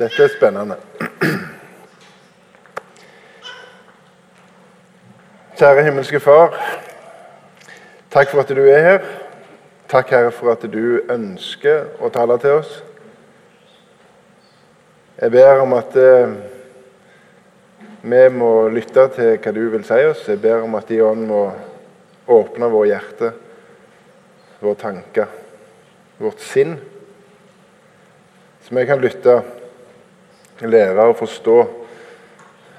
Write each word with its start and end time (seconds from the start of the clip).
Dette 0.00 0.22
er 0.22 0.28
spennende. 0.32 0.76
Kjære 5.58 5.82
himmelske 5.84 6.20
Far. 6.20 6.56
Takk 8.10 8.30
for 8.30 8.40
at 8.40 8.48
du 8.48 8.62
er 8.64 8.80
her. 8.80 9.04
Takk, 9.92 10.10
Herre, 10.10 10.32
for 10.32 10.54
at 10.54 10.64
du 10.72 11.02
ønsker 11.04 12.00
å 12.00 12.08
tale 12.08 12.38
til 12.40 12.62
oss. 12.62 12.72
Jeg 15.20 15.36
ber 15.36 15.60
om 15.66 15.76
at 15.76 16.00
eh, 16.00 16.32
vi 18.00 18.24
må 18.40 18.50
lytte 18.72 19.04
til 19.20 19.36
hva 19.36 19.52
du 19.52 19.62
vil 19.76 19.84
si 19.84 20.00
oss. 20.08 20.24
Jeg 20.32 20.40
ber 20.40 20.64
om 20.64 20.80
at 20.80 20.88
De 20.88 21.04
ånd 21.04 21.28
må 21.28 21.44
åpne 22.24 22.72
våre 22.72 22.94
hjerte, 22.94 23.34
våre 24.64 24.80
tanker, 24.80 25.28
vårt 26.16 26.40
sinn, 26.40 26.78
så 28.64 28.80
vi 28.80 28.88
kan 28.88 29.04
lytte 29.04 29.42
lære 30.68 31.06
å 31.08 31.16
forstå 31.16 31.56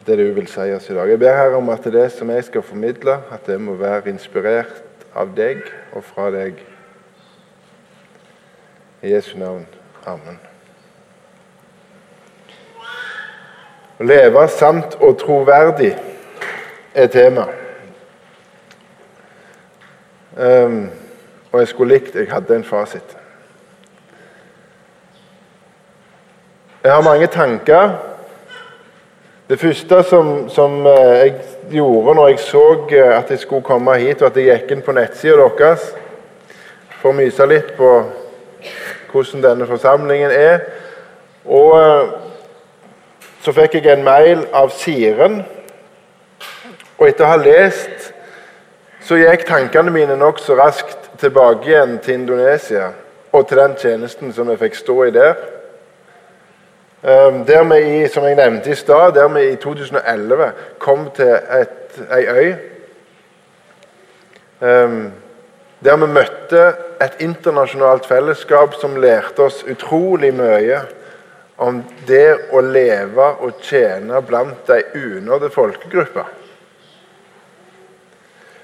det 0.06 0.18
du 0.18 0.28
vil 0.34 0.48
si 0.50 0.68
oss 0.76 0.90
i 0.90 0.96
dag. 0.98 1.10
Jeg 1.10 1.20
ber 1.22 1.38
her 1.38 1.56
om 1.58 1.70
at 1.74 1.86
det 1.94 2.08
som 2.14 2.30
jeg 2.30 2.44
skal 2.44 2.66
formidle, 2.66 3.18
at 3.32 3.46
det 3.46 3.58
må 3.62 3.78
være 3.80 4.10
inspirert 4.10 4.84
av 5.16 5.34
deg 5.38 5.64
og 5.94 6.04
fra 6.06 6.30
deg. 6.34 6.62
I 9.02 9.14
Jesu 9.16 9.38
navn. 9.38 9.66
Amen. 10.06 10.40
Å 14.02 14.06
leve 14.06 14.48
sant 14.50 14.96
og 15.02 15.18
troverdig 15.22 15.94
er 16.98 17.10
tema. 17.14 17.46
Um, 20.38 20.88
og 21.52 21.60
jeg 21.60 21.70
skulle 21.70 21.98
likt 21.98 22.16
jeg 22.16 22.30
hadde 22.32 22.56
en 22.56 22.66
fasit. 22.66 23.18
Jeg 26.84 26.94
har 26.94 27.02
mange 27.02 27.28
tanker. 27.28 27.90
Det 29.50 29.60
første 29.60 30.04
som, 30.04 30.50
som, 30.50 30.88
eh, 30.88 30.94
jeg 30.94 31.34
gjorde 31.72 32.16
når 32.16 32.28
jeg 32.28 32.40
så 32.40 32.88
eh, 32.92 33.18
at 33.18 33.30
jeg 33.30 33.40
skulle 33.40 33.62
komme 33.62 33.98
hit, 33.98 34.22
og 34.22 34.28
at 34.28 34.38
jeg 34.38 34.46
gikk 34.46 34.72
inn 34.72 34.82
på 34.82 34.96
nettsida 34.98 35.36
deres 35.60 35.84
for 36.98 37.12
å 37.12 37.20
myse 37.20 37.46
litt 37.46 37.70
på 37.78 37.92
hvordan 39.12 39.46
denne 39.46 39.70
forsamlingen 39.70 40.34
er. 40.34 40.66
Og 41.46 41.78
eh, 41.78 42.10
så 43.46 43.54
fikk 43.54 43.78
jeg 43.78 43.94
en 43.94 44.04
mail 44.04 44.48
av 44.50 44.74
Siren. 44.74 45.44
Og 46.98 47.08
etter 47.12 47.30
å 47.30 47.34
ha 47.36 47.38
lest 47.46 48.10
så 49.06 49.22
gikk 49.22 49.46
tankene 49.46 49.94
mine 49.94 50.18
nokså 50.18 50.58
raskt 50.58 51.12
tilbake 51.22 51.70
igjen 51.70 52.00
til 52.02 52.24
Indonesia 52.24 52.90
og 53.32 53.46
til 53.48 53.62
den 53.68 53.78
tjenesten 53.78 54.34
som 54.34 54.50
jeg 54.50 54.66
fikk 54.66 54.82
stå 54.82 55.04
i 55.06 55.18
der. 55.22 55.61
Ehm, 57.04 57.46
der 57.46 57.64
vi 57.64 58.08
som 58.08 58.24
jeg 58.24 58.36
nevnte 58.36 58.72
i 58.72 58.76
stad, 58.76 59.14
der 59.14 59.28
vi 59.28 59.48
i 59.52 59.56
2011 59.56 60.52
kom 60.80 61.10
til 61.16 61.40
ei 62.12 62.26
øy 62.28 62.54
ehm, 64.62 65.12
Der 65.84 65.98
vi 65.98 66.06
møtte 66.06 66.74
et 67.02 67.16
internasjonalt 67.20 68.06
fellesskap 68.06 68.74
som 68.74 68.96
lærte 68.96 69.40
oss 69.40 69.64
utrolig 69.64 70.30
mye 70.34 70.84
om 71.58 71.80
det 72.08 72.54
å 72.54 72.62
leve 72.62 73.26
og 73.42 73.64
tjene 73.66 74.22
blant 74.22 74.68
de 74.68 74.84
unådde 74.94 75.50
folkegrupper. 75.50 76.30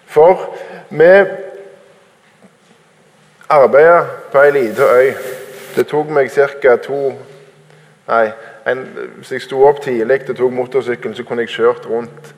For 0.05 0.45
vi 0.89 1.09
arbeidet 3.49 4.05
på 4.31 4.43
ei 4.43 4.51
lita 4.51 4.91
øy. 4.93 5.09
Det 5.75 5.87
tok 5.89 6.13
meg 6.13 6.29
ca. 6.31 6.75
to 6.77 7.15
Nei, 8.07 8.31
en, 8.67 8.85
Hvis 9.17 9.31
jeg 9.31 9.41
sto 9.41 9.63
opp 9.67 9.81
tidlig 9.83 10.29
og 10.29 10.35
tok 10.35 10.53
motorsykkelen, 10.53 11.15
så 11.15 11.23
kunne 11.23 11.43
jeg 11.43 11.49
kjørt 11.49 11.89
rundt 11.89 12.35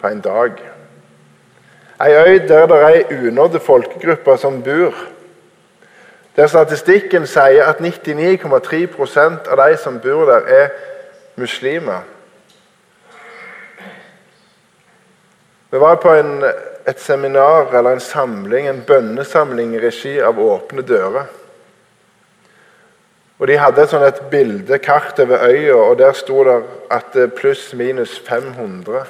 på 0.00 0.08
en 0.08 0.20
dag. 0.20 0.58
Ei 2.02 2.12
øy 2.12 2.48
der 2.48 2.66
det 2.66 2.76
er 2.76 2.88
ei 2.88 3.28
unådde 3.28 3.60
folkegruppe 3.60 4.36
som 4.36 4.62
bor. 4.62 4.94
Der 6.36 6.46
statistikken 6.46 7.26
sier 7.26 7.64
at 7.64 7.80
99,3% 7.80 9.48
av 9.48 9.56
de 9.62 9.76
som 9.76 10.00
bor 10.00 10.24
der, 10.24 10.42
er 10.46 10.68
muslimer. 11.36 12.02
Vi 15.70 15.80
var 15.80 15.96
på 15.96 16.12
en, 16.12 16.44
et 16.88 17.00
seminar 17.00 17.72
eller 17.78 17.90
en 17.90 18.00
samling, 18.00 18.68
en 18.68 18.84
bønnesamling 18.86 19.74
i 19.74 19.80
regi 19.80 20.18
av 20.20 20.38
Åpne 20.38 20.82
dører. 20.82 21.24
Og 23.38 23.48
De 23.48 23.58
hadde 23.58 23.82
et 23.82 23.90
sånt 23.90 24.04
et 24.06 24.20
bildekart 24.30 25.18
over 25.20 25.44
øya, 25.44 25.74
og 25.74 25.98
der 25.98 26.12
sto 26.12 26.44
det 26.44 26.62
at 26.90 27.16
pluss-minus 27.36 28.18
500 28.28 29.04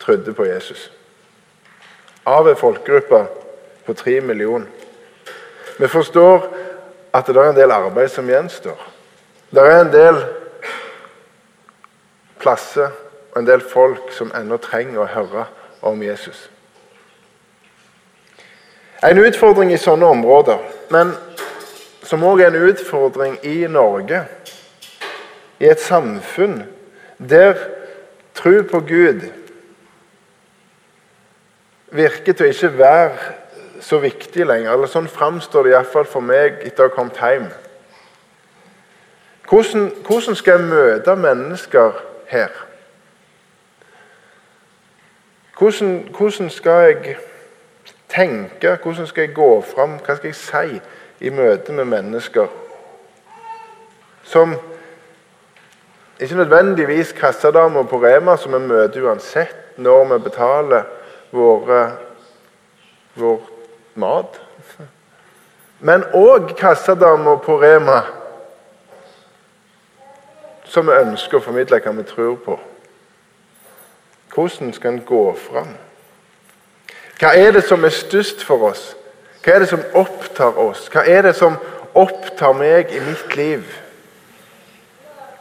trodde 0.00 0.34
på 0.34 0.44
Jesus. 0.44 0.92
Av 2.26 2.48
en 2.48 2.56
folkegruppe 2.56 3.26
på 3.86 3.92
tre 3.92 4.20
millioner. 4.20 4.66
Vi 5.78 5.88
forstår 5.88 6.48
at 7.14 7.26
det 7.26 7.36
er 7.36 7.50
en 7.50 7.56
del 7.56 7.70
arbeid 7.70 8.08
som 8.08 8.28
gjenstår. 8.28 8.80
Det 9.50 9.62
er 9.62 9.80
en 9.80 9.92
del 9.92 10.24
plasser 12.40 12.90
og 13.32 13.40
en 13.40 13.46
del 13.48 13.60
folk 13.60 14.12
som 14.12 14.32
ennå 14.36 14.56
trenger 14.56 15.04
å 15.04 15.12
høre 15.12 15.44
om 15.82 16.02
Jesus. 16.02 16.48
En 19.04 19.20
utfordring 19.22 19.72
i 19.72 19.78
sånne 19.78 20.06
områder, 20.06 20.58
men 20.90 21.14
som 22.08 22.24
òg 22.24 22.40
er 22.40 22.54
en 22.54 22.68
utfordring 22.70 23.36
i 23.44 23.66
Norge, 23.68 24.22
i 25.60 25.66
et 25.68 25.80
samfunn 25.80 26.62
der 27.18 27.58
tro 28.34 28.62
på 28.70 28.80
Gud 28.80 29.26
virker 31.92 32.32
til 32.32 32.46
å 32.46 32.52
ikke 32.52 32.70
være 32.78 33.34
så 33.84 33.98
viktig 34.00 34.46
lenger. 34.46 34.72
eller 34.72 34.90
Sånn 34.90 35.08
framstår 35.10 35.66
det 35.66 35.74
iallfall 35.74 36.06
for 36.08 36.24
meg 36.24 36.62
etter 36.64 36.86
å 36.86 36.88
ha 36.88 36.94
kommet 36.94 37.20
hjem. 37.20 37.48
Hvordan, 39.48 39.90
hvordan 40.06 40.36
skal 40.36 40.58
jeg 40.58 40.68
møte 40.68 41.16
mennesker 41.16 42.00
her? 42.28 42.52
Hvordan, 45.58 46.08
hvordan, 46.14 46.50
skal 46.50 46.84
jeg 46.86 47.16
tenke? 48.08 48.78
Hvordan 48.82 49.06
skal 49.06 49.26
jeg 49.26 49.34
gå 49.34 49.50
fram? 49.74 49.98
Hva 50.04 50.16
skal 50.16 50.32
jeg 50.32 50.38
si? 50.38 50.80
I 51.20 51.30
møte 51.30 51.72
med 51.72 51.84
mennesker 51.84 52.48
som 54.28 54.56
ikke 56.20 56.34
nødvendigvis 56.34 57.12
kassadamer 57.12 57.82
på 57.82 58.02
Rema, 58.02 58.36
som 58.36 58.52
vi 58.52 58.58
møter 58.58 59.06
uansett 59.06 59.56
når 59.76 60.04
vi 60.04 60.18
betaler 60.18 60.82
våre, 61.30 61.92
vår 63.14 63.40
mat. 63.94 64.40
Men 65.80 66.04
òg 66.14 66.52
kassadamer 66.58 67.36
på 67.36 67.60
Rema 67.62 68.02
som 70.68 70.86
vi 70.86 70.98
ønsker 71.00 71.38
å 71.38 71.44
formidle 71.44 71.80
hva 71.80 71.94
vi 71.96 72.04
tror 72.04 72.36
på. 72.44 72.58
Hvordan 74.34 74.74
skal 74.76 74.92
en 74.92 75.04
gå 75.06 75.22
fram? 75.40 75.70
Hva 77.18 77.32
er 77.34 77.54
det 77.56 77.64
som 77.64 77.84
er 77.84 77.94
størst 77.94 78.44
for 78.44 78.68
oss? 78.68 78.97
Hva 79.42 79.54
er 79.54 79.62
det 79.62 79.68
som 79.70 79.84
opptar 79.94 80.58
oss? 80.58 80.88
Hva 80.92 81.04
er 81.06 81.22
det 81.28 81.34
som 81.38 81.56
opptar 81.94 82.56
meg 82.58 82.92
i 82.94 83.02
mitt 83.02 83.36
liv? 83.36 83.64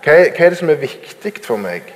Hva 0.03 0.13
er, 0.13 0.49
det 0.49 0.57
som 0.59 0.69
er 0.69 0.79
viktig 0.79 1.33
for 1.43 1.59
meg? 1.59 1.89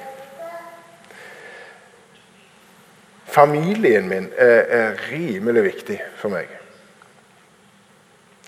Familien 3.32 4.10
min 4.10 4.28
er, 4.36 4.66
er 4.68 4.98
rimelig 5.12 5.64
viktig 5.64 6.02
for 6.20 6.34
meg. 6.34 6.50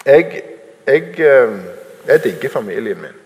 Jeg, 0.06 0.42
jeg, 0.88 1.19
eh, 1.19 1.59
jeg 2.08 2.24
digger 2.24 2.50
familien 2.52 3.00
min. 3.02 3.19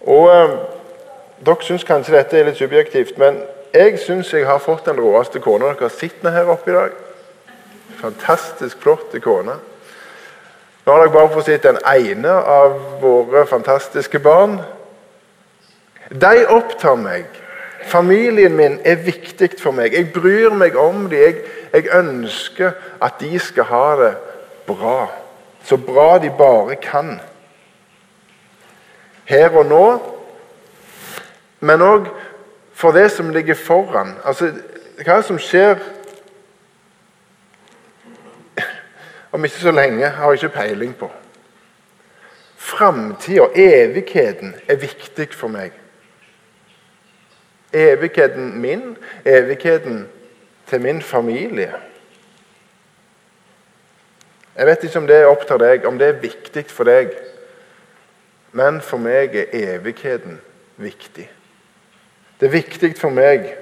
Og 0.00 0.26
eh, 0.34 0.56
Dere 1.46 1.64
syns 1.64 1.86
kanskje 1.88 2.12
dette 2.12 2.36
er 2.36 2.44
litt 2.50 2.58
subjektivt, 2.58 3.14
men 3.16 3.38
jeg 3.72 3.94
syns 4.02 4.32
jeg 4.34 4.44
har 4.44 4.58
fått 4.60 4.90
den 4.90 4.98
råeste 5.00 5.40
kona 5.40 5.70
dere 5.70 5.86
har 5.86 5.94
sett 5.94 6.26
her 6.26 6.50
oppe 6.52 6.68
i 6.68 6.74
dag. 6.74 6.98
Fantastisk 8.00 8.80
flott 8.80 9.14
kone. 9.22 9.58
Nå 10.84 10.92
har 10.92 11.04
dere 11.04 11.12
bare 11.12 11.32
fått 11.34 11.50
sett 11.50 11.66
den 11.68 11.78
ene 11.86 12.32
av 12.32 12.76
våre 13.02 13.44
fantastiske 13.46 14.18
barn. 14.24 14.58
De 16.10 16.46
opptar 16.48 16.96
meg. 16.96 17.26
Familien 17.86 18.56
min 18.56 18.78
er 18.84 19.02
viktig 19.04 19.52
for 19.60 19.76
meg. 19.76 19.94
Jeg 19.94 20.12
bryr 20.12 20.54
meg 20.56 20.76
om 20.76 21.06
dem. 21.10 21.20
Jeg, 21.20 21.44
jeg 21.72 21.92
ønsker 21.94 22.72
at 23.02 23.20
de 23.20 23.38
skal 23.38 23.68
ha 23.70 23.86
det 24.00 24.14
bra. 24.66 25.10
Så 25.64 25.76
bra 25.76 26.18
de 26.18 26.32
bare 26.38 26.76
kan. 26.80 27.18
Her 29.24 29.54
og 29.54 29.66
nå, 29.70 29.84
men 31.60 31.84
òg 31.84 32.08
for 32.74 32.96
det 32.96 33.10
som 33.12 33.30
ligger 33.30 33.54
foran. 33.54 34.16
Altså, 34.24 34.50
hva 35.04 35.20
som 35.22 35.38
skjer 35.38 35.76
om 39.32 39.44
ikke 39.44 39.62
så 39.62 39.72
lenge 39.72 40.08
har 40.08 40.32
jeg 40.32 40.42
ikke 40.42 40.56
peiling 40.56 40.96
på. 40.96 41.10
framtida, 42.56 43.46
evigheten, 43.54 44.54
er 44.68 44.76
viktig 44.76 45.28
for 45.34 45.48
meg. 45.48 45.72
Evigheten 47.72 48.60
min, 48.60 48.96
evigheten 49.24 50.08
til 50.66 50.80
min 50.80 51.02
familie. 51.02 51.72
Jeg 54.56 54.66
vet 54.66 54.84
ikke 54.84 54.98
om 54.98 55.06
det 55.06 55.26
opptar 55.26 55.58
deg, 55.58 55.86
om 55.86 55.98
det 55.98 56.08
er 56.08 56.20
viktig 56.20 56.66
for 56.68 56.84
deg. 56.84 57.14
Men 58.52 58.80
for 58.84 59.00
meg 59.00 59.34
er 59.34 59.76
evigheten 59.76 60.40
viktig. 60.76 61.30
Det 62.40 62.46
er 62.46 62.52
viktig 62.52 62.92
for 62.98 63.14
meg 63.14 63.54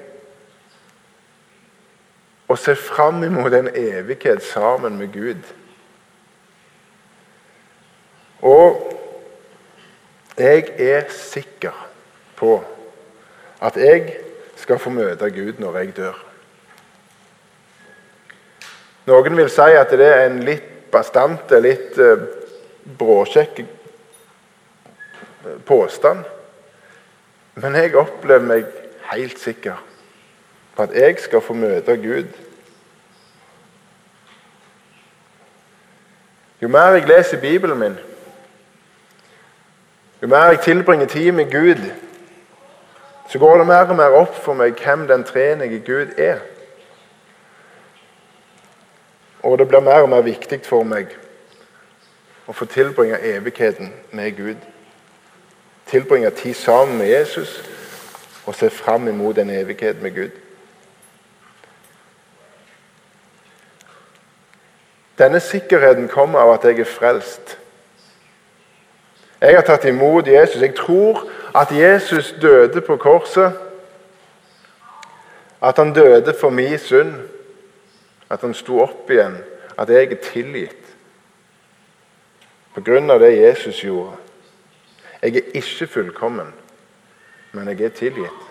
å 2.49 2.57
se 2.57 2.75
fram 2.81 3.23
imot 3.27 3.53
en 3.53 3.69
evighet 3.77 4.43
sammen 4.45 4.97
med 4.97 5.13
Gud. 5.13 5.43
Og 8.41 8.79
jeg 10.39 10.71
er 10.79 11.11
sikker 11.13 11.75
på 12.39 12.57
at 13.61 13.77
jeg 13.77 14.15
skal 14.57 14.81
få 14.81 14.93
møte 14.95 15.31
Gud 15.35 15.61
når 15.61 15.79
jeg 15.83 15.97
dør. 15.97 16.25
Noen 19.09 19.37
vil 19.37 19.51
si 19.53 19.69
at 19.77 19.93
det 19.97 20.07
er 20.07 20.27
en 20.27 20.41
litt 20.45 20.69
bastante, 20.93 21.59
litt 21.61 21.97
uh, 22.01 22.23
bråkjekk 22.99 23.63
påstand. 25.69 26.25
Men 27.59 27.77
jeg 27.77 27.97
opplever 27.99 28.45
meg 28.47 28.73
helt 29.11 29.41
sikker 29.41 29.88
på 30.79 30.83
at 30.83 30.95
jeg 30.95 31.17
skal 31.19 31.41
få 31.41 31.53
møte 31.53 31.97
Gud. 31.97 32.27
Jo 36.63 36.69
mer 36.69 36.95
jeg 36.95 37.09
leser 37.09 37.41
Bibelen 37.41 37.79
min, 37.79 37.97
jo 40.23 40.27
mer 40.27 40.45
jeg 40.45 40.61
tilbringer 40.61 41.07
tid 41.07 41.33
med 41.33 41.51
Gud, 41.51 41.83
så 43.29 43.39
går 43.39 43.59
det 43.59 43.67
mer 43.67 43.91
og 43.91 43.97
mer 43.97 44.21
opp 44.23 44.39
for 44.39 44.55
meg 44.55 44.79
hvem 44.79 45.09
den 45.09 45.25
trenige 45.25 45.83
Gud 45.87 46.15
er. 46.19 46.39
Og 49.43 49.59
det 49.59 49.69
blir 49.69 49.81
mer 49.81 50.07
og 50.07 50.09
mer 50.15 50.23
viktig 50.23 50.63
for 50.63 50.87
meg 50.87 51.11
å 52.47 52.55
få 52.55 52.71
tilbringe 52.71 53.19
evigheten 53.19 53.91
med 54.13 54.37
Gud. 54.37 54.67
Tilbringe 55.91 56.31
tid 56.31 56.55
sammen 56.55 56.99
med 56.99 57.11
Jesus 57.11 57.65
og 58.47 58.55
se 58.55 58.71
fram 58.71 59.09
imot 59.09 59.39
en 59.39 59.51
evighet 59.51 60.03
med 60.03 60.15
Gud. 60.15 60.45
Denne 65.19 65.41
sikkerheten 65.41 66.09
kommer 66.09 66.39
av 66.39 66.53
at 66.55 66.65
jeg 66.65 66.81
er 66.81 66.91
frelst. 66.91 67.59
Jeg 69.41 69.55
har 69.55 69.65
tatt 69.67 69.85
imot 69.85 70.27
Jesus. 70.27 70.63
Jeg 70.63 70.75
tror 70.79 71.25
at 71.55 71.73
Jesus 71.75 72.35
døde 72.43 72.81
på 72.81 72.97
korset. 72.97 73.53
At 75.63 75.79
han 75.79 75.93
døde 75.93 76.35
for 76.41 76.51
min 76.51 76.79
synd. 76.79 77.15
At 78.31 78.41
han 78.41 78.55
sto 78.55 78.81
opp 78.83 79.11
igjen. 79.11 79.41
At 79.79 79.91
jeg 79.91 80.13
er 80.13 80.23
tilgitt. 80.23 80.95
På 82.75 82.81
grunn 82.81 83.11
av 83.11 83.19
det 83.19 83.35
Jesus 83.35 83.83
gjorde. 83.83 84.17
Jeg 85.23 85.37
er 85.37 85.51
ikke 85.59 85.87
fullkommen, 85.87 86.53
men 87.53 87.69
jeg 87.69 87.81
er 87.81 87.89
tilgitt. 87.89 88.45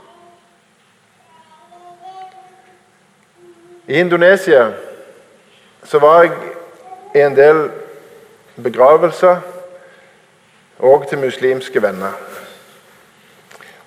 I 3.88 4.02
Indonesia 4.04 4.74
så 5.84 6.00
var 6.00 6.24
jeg 6.24 6.57
en 7.16 7.36
del 7.36 7.70
begravelser 8.64 9.38
og 10.80 11.08
til 11.10 11.20
muslimske 11.20 11.82
venner. 11.82 12.14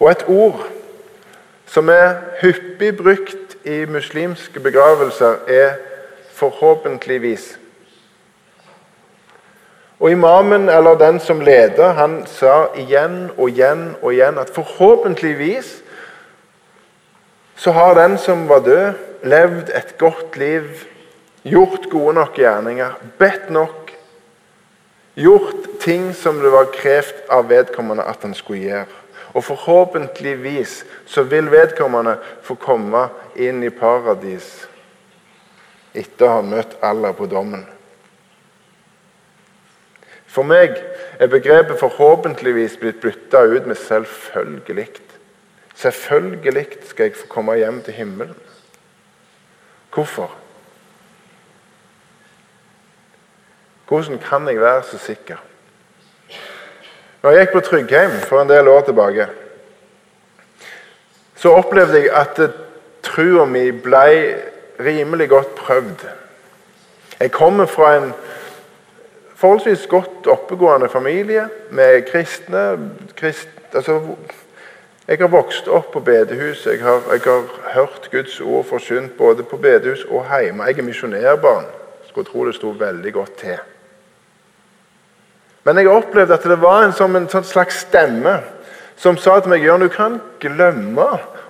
Og 0.01 0.11
et 0.11 0.25
ord 0.29 0.67
som 1.67 1.89
er 1.89 2.15
hyppig 2.41 2.97
brukt 2.97 3.57
i 3.65 3.85
muslimske 3.85 4.61
begravelser, 4.61 5.35
er 5.49 5.71
'forhåpentligvis'. 6.35 7.57
Og 10.01 10.11
Imamen, 10.11 10.69
eller 10.69 10.99
den 10.99 11.21
som 11.21 11.41
leder, 11.41 11.93
han 11.93 12.27
sa 12.27 12.67
igjen 12.77 13.31
og 13.37 13.51
igjen 13.51 13.97
og 14.03 14.13
igjen 14.13 14.39
at 14.39 14.51
forhåpentligvis 14.51 15.83
så 17.57 17.73
har 17.73 17.95
den 17.95 18.19
som 18.19 18.49
var 18.49 18.59
død, 18.59 18.93
levd 19.23 19.69
et 19.77 19.95
godt 19.99 20.37
liv, 20.37 20.63
gjort 21.43 21.91
gode 21.91 22.15
nok 22.19 22.39
gjerninger, 22.39 22.97
bedt 23.19 23.51
nok, 23.51 23.93
gjort 25.15 25.69
ting 25.81 26.15
som 26.15 26.41
det 26.43 26.53
var 26.53 26.73
krevd 26.75 27.27
av 27.33 27.49
vedkommende 27.51 28.05
at 28.05 28.23
han 28.27 28.35
skulle 28.37 28.65
gjøre. 28.69 28.99
Og 29.35 29.45
forhåpentligvis 29.47 30.81
så 31.07 31.23
vil 31.23 31.51
vedkommende 31.53 32.17
få 32.43 32.57
komme 32.59 33.07
inn 33.39 33.63
i 33.63 33.71
paradis 33.71 34.49
etter 35.95 36.27
å 36.27 36.39
ha 36.39 36.43
møtt 36.47 36.75
Allah 36.87 37.15
på 37.15 37.29
dommen. 37.31 37.63
For 40.31 40.47
meg 40.47 40.77
er 41.19 41.27
begrepet 41.27 41.79
'forhåpentligvis' 41.79 42.79
blitt 42.79 43.01
bytta 43.01 43.43
ut 43.43 43.67
med 43.67 43.77
'selvfølgelig'. 43.77 45.01
Selvfølgelig 45.75 46.67
skal 46.85 47.05
jeg 47.05 47.17
få 47.17 47.27
komme 47.27 47.57
hjem 47.57 47.83
til 47.83 47.95
himmelen. 47.95 48.37
Hvorfor? 49.91 50.31
Hvordan 53.91 54.19
kan 54.19 54.49
jeg 54.49 54.61
være 54.61 54.83
så 54.83 54.99
sikker? 54.99 55.37
Når 57.23 57.31
jeg 57.31 57.41
gikk 57.41 57.53
på 57.53 57.61
Tryggheim 57.61 58.11
for 58.23 58.43
en 58.43 58.49
del 58.49 58.69
år 58.69 58.85
tilbake, 58.87 59.27
så 61.35 61.51
opplevde 61.59 61.99
jeg 61.99 62.13
at 62.15 62.39
trua 63.03 63.45
mi 63.51 63.65
ble 63.71 64.37
rimelig 64.81 65.29
godt 65.29 65.55
prøvd. 65.59 66.05
Jeg 67.21 67.33
kommer 67.33 67.67
fra 67.67 67.97
en 67.97 68.13
forholdsvis 69.35 69.87
godt 69.87 70.27
oppegående 70.27 70.89
familie 70.89 71.49
med 71.71 72.07
kristne. 72.13 72.79
Krist, 73.17 73.49
altså, 73.75 74.01
jeg 75.09 75.19
har 75.19 75.35
vokst 75.35 75.69
opp 75.69 75.91
på 75.93 76.01
bedehus. 76.01 76.67
Jeg 76.67 76.79
har, 76.83 77.03
jeg 77.11 77.21
har 77.27 77.75
hørt 77.75 78.09
Guds 78.13 78.41
ord 78.41 78.65
forsynt 78.65 79.17
både 79.19 79.43
på 79.43 79.57
bedehus 79.57 80.05
og 80.05 80.41
hjemme. 80.41 80.65
Jeg 80.65 80.79
er 80.79 80.83
misjonærbarn. 80.83 81.67
Skulle 82.07 82.31
tro 82.31 82.47
det 82.47 82.55
sto 82.55 82.71
veldig 82.79 83.13
godt 83.13 83.37
til. 83.43 83.59
Men 85.65 85.77
jeg 85.77 85.93
opplevde 85.93 86.35
at 86.35 86.47
det 86.49 86.61
var 86.61 86.87
en, 86.87 86.95
som 86.97 87.17
en 87.17 87.29
sånn 87.29 87.45
slags 87.45 87.83
stemme 87.85 88.39
som 89.01 89.17
sa 89.21 89.39
til 89.41 89.53
meg 89.53 89.65
Jørn, 89.65 89.85
du 89.85 89.93
kan 89.93 90.19
glemme 90.43 91.07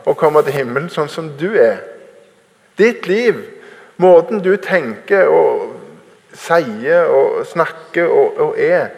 å 0.07 0.15
komme 0.19 0.43
til 0.47 0.55
himmelen 0.55 0.91
sånn 0.91 1.11
som 1.11 1.33
du 1.39 1.49
er. 1.59 1.81
Ditt 2.79 3.09
liv, 3.11 3.41
måten 4.01 4.43
du 4.43 4.55
tenker 4.63 5.31
og 5.31 5.77
sier 6.37 7.11
og 7.11 7.43
snakker 7.51 8.07
og, 8.07 8.39
og 8.39 8.61
er, 8.63 8.93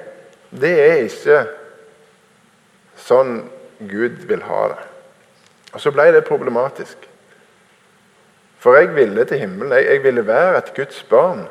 det 0.53 0.73
er 0.85 1.05
ikke 1.07 1.39
sånn 3.01 3.39
Gud 3.89 4.21
vil 4.29 4.45
ha 4.47 4.67
det. 4.75 4.83
Og 5.73 5.81
Så 5.81 5.91
ble 5.95 6.11
det 6.13 6.27
problematisk. 6.29 7.09
For 8.63 8.77
jeg 8.79 8.93
ville 8.95 9.25
til 9.27 9.41
himmelen. 9.41 9.73
Jeg, 9.75 9.89
jeg 9.89 10.03
ville 10.05 10.27
være 10.27 10.59
et 10.61 10.75
Guds 10.77 11.01
barn. 11.09 11.47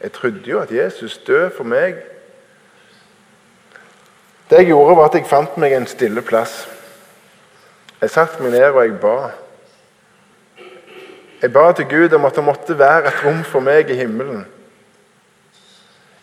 Jeg 0.00 0.14
trodde 0.14 0.46
jo 0.46 0.62
at 0.62 0.72
Jesus 0.72 1.18
døde 1.26 1.50
for 1.56 1.68
meg 1.68 1.98
det 4.50 4.62
jeg 4.62 4.66
gjorde, 4.66 4.96
var 4.96 5.10
at 5.10 5.14
jeg 5.14 5.28
fant 5.28 5.56
meg 5.60 5.74
en 5.76 5.86
stille 5.86 6.22
plass. 6.24 6.62
Jeg 8.00 8.10
satte 8.10 8.42
meg 8.42 8.54
ned 8.54 8.70
og 8.70 8.84
jeg 8.84 8.94
ba. 9.02 9.16
Jeg 11.42 11.52
ba 11.52 11.72
til 11.72 11.88
Gud 11.90 12.14
om 12.16 12.24
at 12.24 12.34
det 12.34 12.44
måtte 12.44 12.78
være 12.78 13.10
et 13.10 13.24
rom 13.24 13.44
for 13.44 13.60
meg 13.60 13.90
i 13.90 13.98
himmelen. 13.98 14.46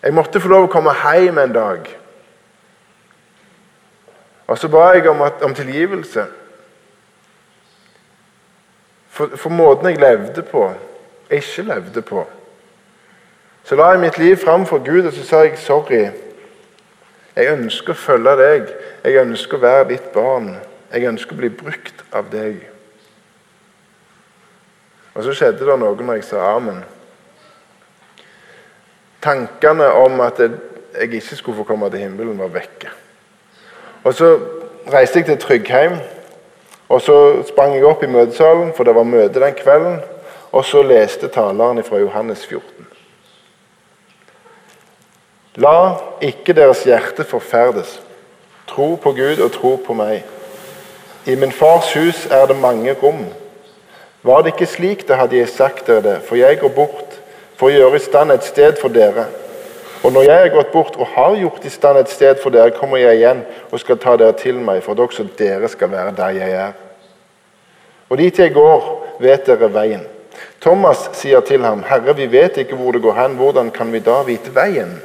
Jeg 0.04 0.14
måtte 0.14 0.42
få 0.42 0.50
lov 0.52 0.68
å 0.68 0.72
komme 0.72 0.94
hjem 0.94 1.38
en 1.42 1.54
dag. 1.54 1.88
Og 4.48 4.58
så 4.58 4.70
ba 4.70 4.92
jeg 4.94 5.08
om, 5.10 5.22
at, 5.26 5.42
om 5.42 5.56
tilgivelse. 5.56 6.26
For, 9.10 9.38
for, 9.38 9.50
måten 9.50 9.90
jeg 9.90 10.00
levde 10.00 10.44
på, 10.44 10.68
jeg 11.30 11.38
ikke 11.42 11.62
levde 11.70 12.02
på. 12.02 12.26
Så 13.64 13.76
la 13.76 13.94
jeg 13.94 14.04
mitt 14.04 14.18
liv 14.18 14.36
fram 14.38 14.66
for 14.66 14.84
Gud, 14.84 15.08
og 15.08 15.14
så 15.14 15.24
sa 15.26 15.42
jeg 15.46 15.58
sorry. 15.58 16.04
Jeg 17.36 17.52
ønsker 17.52 17.92
å 17.92 18.00
følge 18.00 18.36
deg. 18.40 18.70
Jeg 19.04 19.20
ønsker 19.22 19.58
å 19.58 19.66
være 19.66 19.90
ditt 19.92 20.08
barn. 20.14 20.54
Jeg 20.94 21.10
ønsker 21.10 21.36
å 21.36 21.40
bli 21.40 21.52
brukt 21.52 22.04
av 22.16 22.30
deg. 22.32 22.62
Og 25.16 25.24
så 25.24 25.36
skjedde 25.36 25.68
det 25.68 25.78
noe 25.80 25.96
når 25.96 26.20
jeg 26.20 26.28
sa 26.30 26.44
amen. 26.56 26.82
Tankene 29.24 29.88
om 30.00 30.20
at 30.24 30.40
jeg 30.40 31.10
ikke 31.10 31.36
skulle 31.36 31.60
få 31.60 31.68
komme 31.68 31.90
til 31.92 32.06
himmelen, 32.06 32.40
var 32.40 32.54
vekke. 32.54 32.92
Og 34.06 34.14
Så 34.14 34.36
reiste 34.94 35.20
jeg 35.20 35.26
til 35.26 35.38
Tryggheim. 35.38 35.98
Og 36.90 37.02
Så 37.02 37.44
sprang 37.48 37.74
jeg 37.74 37.86
opp 37.86 38.04
i 38.04 38.12
møtesalen, 38.12 38.74
for 38.78 38.84
det 38.84 38.96
var 38.96 39.04
møte 39.04 39.42
den 39.42 39.56
kvelden. 39.58 40.00
Og 40.56 40.66
så 40.66 40.84
leste 40.84 41.28
taleren 41.28 41.84
fra 41.84 42.00
Johannes 42.00 42.46
14. 42.46 42.85
La 45.56 45.96
ikke 46.20 46.52
deres 46.52 46.84
hjerte 46.84 47.24
forferdes. 47.24 48.02
Tro 48.68 48.96
på 49.00 49.14
Gud 49.16 49.40
og 49.40 49.54
tro 49.56 49.76
på 49.80 49.96
meg. 49.96 50.26
I 51.26 51.36
min 51.40 51.54
fars 51.56 51.94
hus 51.96 52.26
er 52.28 52.50
det 52.50 52.58
mange 52.60 52.92
rom. 53.00 53.24
Var 54.26 54.42
det 54.42 54.52
ikke 54.52 54.68
slik, 54.68 55.06
da 55.08 55.16
hadde 55.22 55.38
jeg 55.38 55.54
sagt 55.54 55.88
dere 55.88 56.04
det, 56.04 56.16
for 56.28 56.36
jeg 56.36 56.60
går 56.60 56.74
bort 56.76 57.16
for 57.56 57.70
å 57.70 57.76
gjøre 57.76 58.02
i 58.02 58.04
stand 58.04 58.36
et 58.36 58.44
sted 58.44 58.76
for 58.82 58.92
dere. 58.92 59.30
Og 60.04 60.12
når 60.12 60.28
jeg 60.28 60.44
er 60.44 60.54
gått 60.54 60.74
bort 60.74 61.00
og 61.00 61.08
har 61.16 61.38
gjort 61.40 61.64
i 61.66 61.72
stand 61.72 62.02
et 62.02 62.12
sted 62.12 62.42
for 62.44 62.54
dere, 62.54 62.76
kommer 62.76 63.00
jeg 63.00 63.22
igjen 63.22 63.46
og 63.72 63.80
skal 63.80 64.02
ta 64.02 64.18
dere 64.20 64.36
til 64.38 64.60
meg, 64.60 64.84
for 64.84 64.94
at 64.94 65.06
også 65.08 65.24
dere 65.40 65.72
skal 65.72 65.94
være 65.94 66.14
der 66.20 66.36
jeg 66.36 66.60
er. 66.66 66.76
Og 68.12 68.20
dit 68.20 68.44
jeg 68.44 68.54
går, 68.54 68.92
vet 69.24 69.48
dere 69.48 69.72
veien. 69.72 70.04
Thomas 70.62 71.08
sier 71.16 71.40
til 71.48 71.64
ham, 71.64 71.86
Herre, 71.88 72.14
vi 72.18 72.28
vet 72.28 72.60
ikke 72.60 72.76
hvor 72.76 72.92
det 72.92 73.06
går 73.06 73.16
hen, 73.22 73.40
hvordan 73.40 73.72
kan 73.72 73.94
vi 73.94 74.04
da 74.04 74.20
vite 74.28 74.52
veien? 74.54 74.98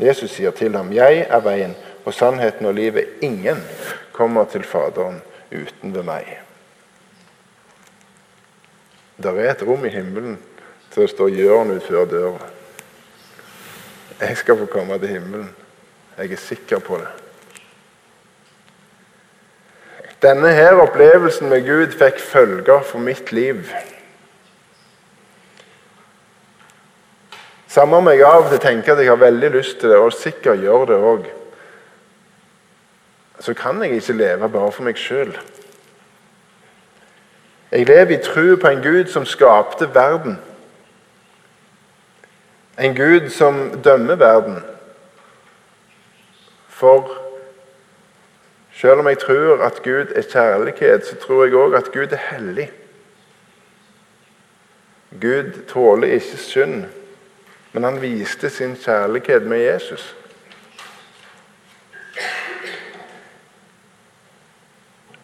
Jesus 0.00 0.30
sier 0.30 0.50
til 0.50 0.76
ham, 0.76 0.92
Jeg 0.92 1.26
er 1.28 1.40
veien 1.40 1.74
og 2.04 2.14
sannheten 2.14 2.66
og 2.66 2.74
livet. 2.74 3.20
Ingen 3.20 3.60
kommer 4.12 4.44
til 4.44 4.64
Faderen 4.64 5.20
uten 5.52 5.94
ved 5.94 6.02
meg. 6.02 6.38
Det 9.20 9.34
er 9.36 9.50
et 9.50 9.66
rom 9.66 9.84
i 9.84 9.92
himmelen 9.92 10.38
til 10.90 11.02
det 11.02 11.10
står 11.10 11.28
'Jørn 11.28 11.70
ut 11.70 11.82
før 11.82 12.04
døra'. 12.04 12.50
Jeg 14.20 14.36
skal 14.36 14.58
få 14.58 14.66
komme 14.66 14.98
til 14.98 15.08
himmelen. 15.08 15.50
Jeg 16.18 16.32
er 16.32 16.36
sikker 16.36 16.78
på 16.78 16.96
det. 16.96 17.08
Denne 20.22 20.52
her 20.52 20.72
opplevelsen 20.72 21.48
med 21.48 21.64
Gud 21.64 21.92
fikk 21.92 22.20
følger 22.20 22.82
for 22.82 22.98
mitt 22.98 23.32
liv. 23.32 23.64
Samme 27.70 28.00
om 28.00 28.08
jeg 28.10 28.24
av 28.26 28.48
og 28.48 28.50
til 28.50 28.58
tenker 28.64 28.96
at 28.96 28.98
jeg 28.98 29.12
har 29.12 29.20
veldig 29.20 29.50
lyst 29.54 29.78
til 29.78 29.92
det, 29.92 29.98
og 30.02 30.10
sikkert 30.12 30.58
gjør 30.58 30.88
det 30.90 30.96
òg, 30.98 31.28
så 33.40 33.54
kan 33.54 33.78
jeg 33.84 34.00
ikke 34.00 34.16
leve 34.18 34.48
bare 34.50 34.72
for 34.74 34.88
meg 34.88 34.98
sjøl. 34.98 35.30
Jeg 37.70 37.86
lever 37.86 38.16
i 38.16 38.18
tro 38.26 38.56
på 38.58 38.72
en 38.72 38.82
Gud 38.82 39.06
som 39.14 39.24
skapte 39.24 39.86
verden. 39.94 40.40
En 42.74 42.96
Gud 42.98 43.30
som 43.30 43.62
dømmer 43.84 44.18
verden. 44.18 44.58
For 46.68 47.06
selv 48.74 48.98
om 48.98 49.08
jeg 49.08 49.18
tror 49.22 49.62
at 49.62 49.82
Gud 49.82 50.10
er 50.16 50.26
kjærlighet, 50.26 51.06
så 51.06 51.16
tror 51.22 51.44
jeg 51.44 51.54
òg 51.54 51.78
at 51.78 51.92
Gud 51.94 52.10
er 52.10 52.26
hellig. 52.34 52.72
Gud 55.20 55.68
tåler 55.68 56.18
ikke 56.18 56.36
synd. 56.36 56.84
Men 57.72 57.84
han 57.84 58.00
viste 58.02 58.50
sin 58.50 58.76
kjærlighet 58.76 59.42
med 59.46 59.62
Jesus. 59.62 60.16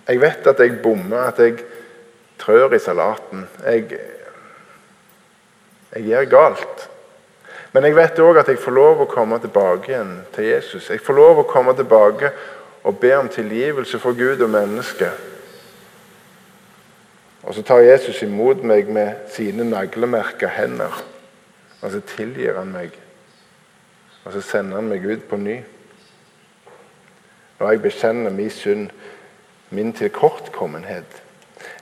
Jeg 0.07 0.21
vet 0.23 0.47
at 0.47 0.61
jeg 0.63 0.79
bommer, 0.83 1.19
at 1.27 1.39
jeg 1.43 1.57
trør 2.39 2.77
i 2.77 2.79
salaten. 2.79 3.49
Jeg, 3.65 3.99
jeg 5.97 6.03
gjør 6.03 6.29
galt. 6.31 6.85
Men 7.75 7.85
jeg 7.85 7.97
vet 7.97 8.21
òg 8.23 8.39
at 8.41 8.49
jeg 8.49 8.63
får 8.63 8.77
lov 8.77 9.03
å 9.03 9.09
komme 9.11 9.41
tilbake 9.43 9.91
igjen 9.91 10.13
til 10.37 10.47
Jesus. 10.53 10.87
Jeg 10.91 11.03
får 11.03 11.19
lov 11.19 11.43
å 11.43 11.49
komme 11.51 11.75
tilbake 11.77 12.31
og 12.87 13.01
be 13.03 13.11
om 13.19 13.29
tilgivelse 13.29 13.99
for 13.99 14.15
Gud 14.15 14.41
og 14.47 14.53
mennesket. 14.55 15.27
Og 17.43 17.55
så 17.55 17.67
tar 17.67 17.83
Jesus 17.83 18.23
imot 18.23 18.63
meg 18.67 18.89
med 18.91 19.27
sine 19.35 19.67
naglemerka 19.67 20.49
hender. 20.55 20.95
Og 21.81 21.91
så 21.91 22.01
tilgir 22.01 22.59
han 22.59 22.73
meg. 22.73 22.91
Og 24.25 24.33
så 24.33 24.41
sender 24.41 24.81
han 24.81 24.89
meg 24.89 25.05
ut 25.07 25.25
på 25.29 25.37
ny. 25.37 25.61
Og 27.59 27.73
jeg 27.73 27.83
bekjenner 27.83 28.31
min 28.31 28.51
synd, 28.51 28.89
min 29.71 29.93
tilkortkommenhet. 29.93 31.23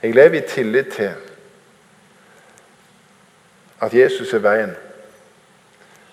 Jeg 0.03 0.15
lever 0.15 0.37
i 0.41 0.47
tillit 0.47 0.87
til 0.87 1.11
at 3.81 3.93
Jesus 3.93 4.33
er 4.33 4.39
veien. 4.39 4.75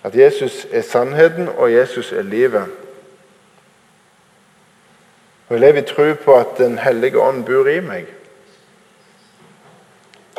At 0.05 0.17
Jesus 0.19 0.67
er 0.71 0.83
sannheten, 0.83 1.49
og 1.49 1.73
Jesus 1.73 2.13
er 2.13 2.23
livet. 2.23 2.67
Og 5.49 5.55
Jeg 5.55 5.61
lever 5.61 5.83
i 5.83 5.85
tro 5.85 6.15
på 6.25 6.37
at 6.37 6.47
Den 6.59 6.79
hellige 6.79 7.21
ånd 7.21 7.45
bor 7.45 7.67
i 7.69 7.81
meg. 7.81 8.07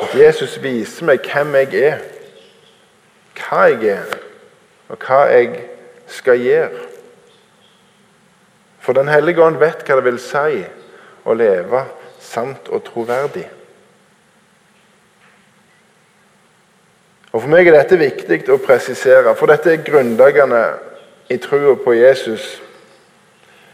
At 0.02 0.20
Jesus 0.20 0.62
viser 0.62 1.06
meg 1.06 1.18
hvem 1.32 1.54
jeg 1.54 1.74
er 1.74 1.98
hva 3.38 3.66
jeg 3.70 3.90
er, 3.96 4.16
og 4.88 4.98
hva 5.00 5.24
jeg 5.30 5.64
skal 6.06 6.40
gjøre. 6.40 6.84
For 8.84 8.92
Den 8.92 9.08
hellige 9.08 9.42
ånd 9.42 9.56
vet 9.56 9.84
hva 9.86 9.96
det 9.96 10.04
vil 10.04 10.20
si 10.20 10.64
å 11.24 11.36
leve 11.36 11.84
sant 12.20 12.68
og 12.68 12.84
troverdig. 12.84 13.46
Og 17.32 17.40
For 17.40 17.50
meg 17.50 17.66
er 17.66 17.78
dette 17.80 17.98
viktig 17.98 18.44
å 18.52 18.60
presisere, 18.62 19.32
for 19.34 19.50
dette 19.50 19.72
er 19.72 19.86
grunnleggende 19.86 20.62
i 21.32 21.38
trua 21.42 21.74
på 21.80 21.96
Jesus. 21.96 22.44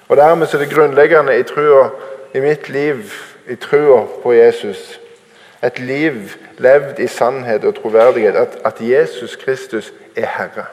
Og 0.09 0.17
Dermed 0.17 0.55
er 0.55 0.63
det 0.63 0.71
grunnleggende 0.71 1.37
i 1.37 1.45
trua 1.45 1.91
i 2.35 2.41
mitt 2.41 2.71
liv, 2.73 3.13
i 3.51 3.59
trua 3.61 4.07
på 4.23 4.33
Jesus. 4.33 5.01
Et 5.63 5.79
liv 5.79 6.37
levd 6.61 7.01
i 7.01 7.09
sannhet 7.09 7.65
og 7.65 7.75
troverdighet. 7.81 8.37
At, 8.37 8.59
at 8.65 8.81
Jesus 8.81 9.37
Kristus 9.37 9.93
er 10.17 10.27
Herre. 10.37 10.67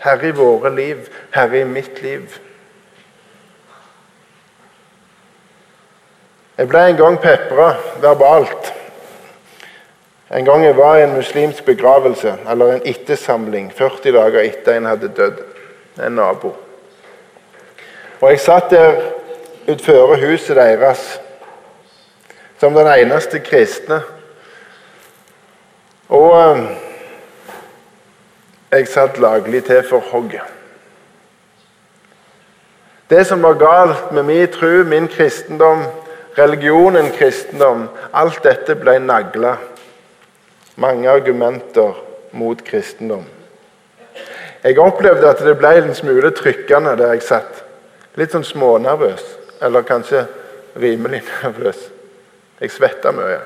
Herre 0.00 0.28
i 0.28 0.36
våre 0.36 0.74
liv, 0.76 1.08
Herre 1.34 1.60
i 1.60 1.64
mitt 1.68 2.02
liv. 2.02 2.38
Jeg 6.60 6.68
ble 6.68 6.84
en 6.90 6.96
gang 6.96 7.16
pepra 7.20 7.74
verbalt. 8.00 8.72
En 10.30 10.44
gang 10.44 10.64
jeg 10.64 10.76
var 10.76 10.96
i 10.96 11.04
en 11.04 11.16
muslimsk 11.16 11.64
begravelse, 11.64 12.34
eller 12.50 12.72
en 12.72 12.84
ettersamling, 12.84 13.72
40 13.74 14.12
dager 14.14 14.44
etter 14.44 14.76
en 14.76 14.86
hadde 14.86 15.08
dødd. 15.16 15.40
En 16.04 16.12
nabo. 16.12 16.52
Og 18.20 18.30
Jeg 18.30 18.40
satt 18.40 18.70
der 18.70 19.00
utenfor 19.68 20.16
huset 20.20 20.56
deres 20.56 21.20
som 22.60 22.74
den 22.74 22.86
eneste 22.92 23.40
kristne. 23.40 24.02
Og 26.12 26.32
eh, 26.36 26.64
jeg 28.70 28.88
satt 28.88 29.18
laglig 29.18 29.64
til 29.64 29.80
for 29.88 30.04
hogget. 30.12 30.44
Det 33.10 33.24
som 33.26 33.42
var 33.42 33.56
galt 33.58 34.12
med 34.12 34.22
min 34.28 34.46
tro, 34.52 34.84
min 34.86 35.08
kristendom, 35.08 35.82
religionen 36.38 37.10
kristendom, 37.16 37.88
alt 38.12 38.42
dette 38.44 38.76
ble 38.78 38.98
nagla. 39.02 39.56
Mange 40.76 41.10
argumenter 41.10 41.96
mot 42.32 42.64
kristendom. 42.64 43.24
Jeg 44.64 44.78
opplevde 44.78 45.30
at 45.30 45.40
det 45.42 45.56
ble 45.58 45.72
en 45.80 45.94
smule 45.96 46.30
trykkende 46.36 46.92
der 47.00 47.14
jeg 47.16 47.24
satt. 47.24 47.64
Litt 48.20 48.36
sånn 48.36 48.44
smånervøs, 48.44 49.24
eller 49.64 49.86
kanskje 49.88 50.26
rimelig 50.76 51.22
nervøs. 51.40 51.88
Jeg 52.60 52.70
svetta 52.70 53.12
mye. 53.16 53.40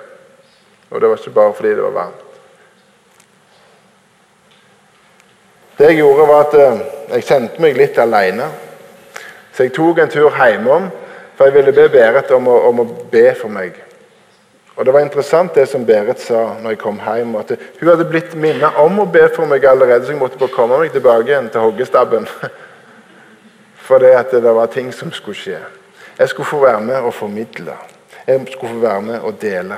Og 0.91 1.01
det 1.01 1.09
var 1.09 1.19
ikke 1.19 1.35
bare 1.35 1.55
fordi 1.55 1.75
det 1.75 1.83
var 1.83 1.95
varmt. 1.95 2.21
Det 5.79 5.89
jeg 5.91 5.99
gjorde, 5.99 6.27
var 6.29 6.45
at 6.45 6.55
eh, 6.55 6.83
jeg 7.17 7.27
kjente 7.27 7.63
meg 7.63 7.79
litt 7.79 7.99
alene. 7.99 8.47
Så 9.55 9.67
jeg 9.67 9.75
tok 9.75 9.99
en 9.99 10.11
tur 10.11 10.35
hjemom, 10.35 10.87
for 11.35 11.49
jeg 11.49 11.55
ville 11.57 11.75
be 11.75 11.89
Berit 11.91 12.31
om 12.35 12.47
å, 12.51 12.59
om 12.69 12.83
å 12.83 12.87
be 13.11 13.27
for 13.39 13.51
meg. 13.51 13.81
Og 14.75 14.85
Det 14.87 14.95
var 14.95 15.05
interessant 15.07 15.55
det 15.55 15.69
som 15.71 15.87
Berit 15.87 16.23
sa 16.23 16.57
når 16.63 16.75
jeg 16.75 16.83
kom 16.83 16.99
hjem. 17.03 17.35
At 17.39 17.55
hun 17.55 17.91
hadde 17.91 18.07
blitt 18.11 18.35
minnet 18.35 18.79
om 18.83 19.03
å 19.03 19.07
be 19.07 19.29
for 19.35 19.47
meg 19.51 19.67
allerede, 19.67 20.07
så 20.07 20.15
jeg 20.15 20.21
måtte 20.23 20.39
bare 20.39 20.55
komme 20.55 20.79
meg 20.83 20.95
tilbake 20.95 21.31
igjen 21.31 21.51
til 21.51 21.67
hoggestabben. 21.67 22.27
Fordi 23.89 24.15
at 24.19 24.35
det 24.35 24.55
var 24.59 24.71
ting 24.75 24.91
som 24.95 25.13
skulle 25.15 25.39
skje. 25.39 25.59
Jeg 26.19 26.31
skulle 26.31 26.51
få 26.51 26.63
være 26.65 26.83
med 26.83 27.03
og 27.03 27.15
formidle. 27.15 27.77
Jeg 28.27 28.47
skulle 28.53 28.73
få 28.73 28.81
være 28.81 29.03
med 29.03 29.21
og 29.21 29.41
dele. 29.41 29.77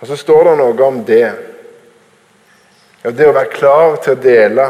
Og 0.00 0.06
Så 0.06 0.16
står 0.16 0.44
det 0.44 0.56
noe 0.58 0.84
om 0.84 1.04
det. 1.04 1.28
Ja, 3.04 3.10
det 3.10 3.28
å 3.28 3.36
være 3.36 3.52
klar 3.52 3.96
til 4.00 4.16
å 4.16 4.20
dele. 4.20 4.66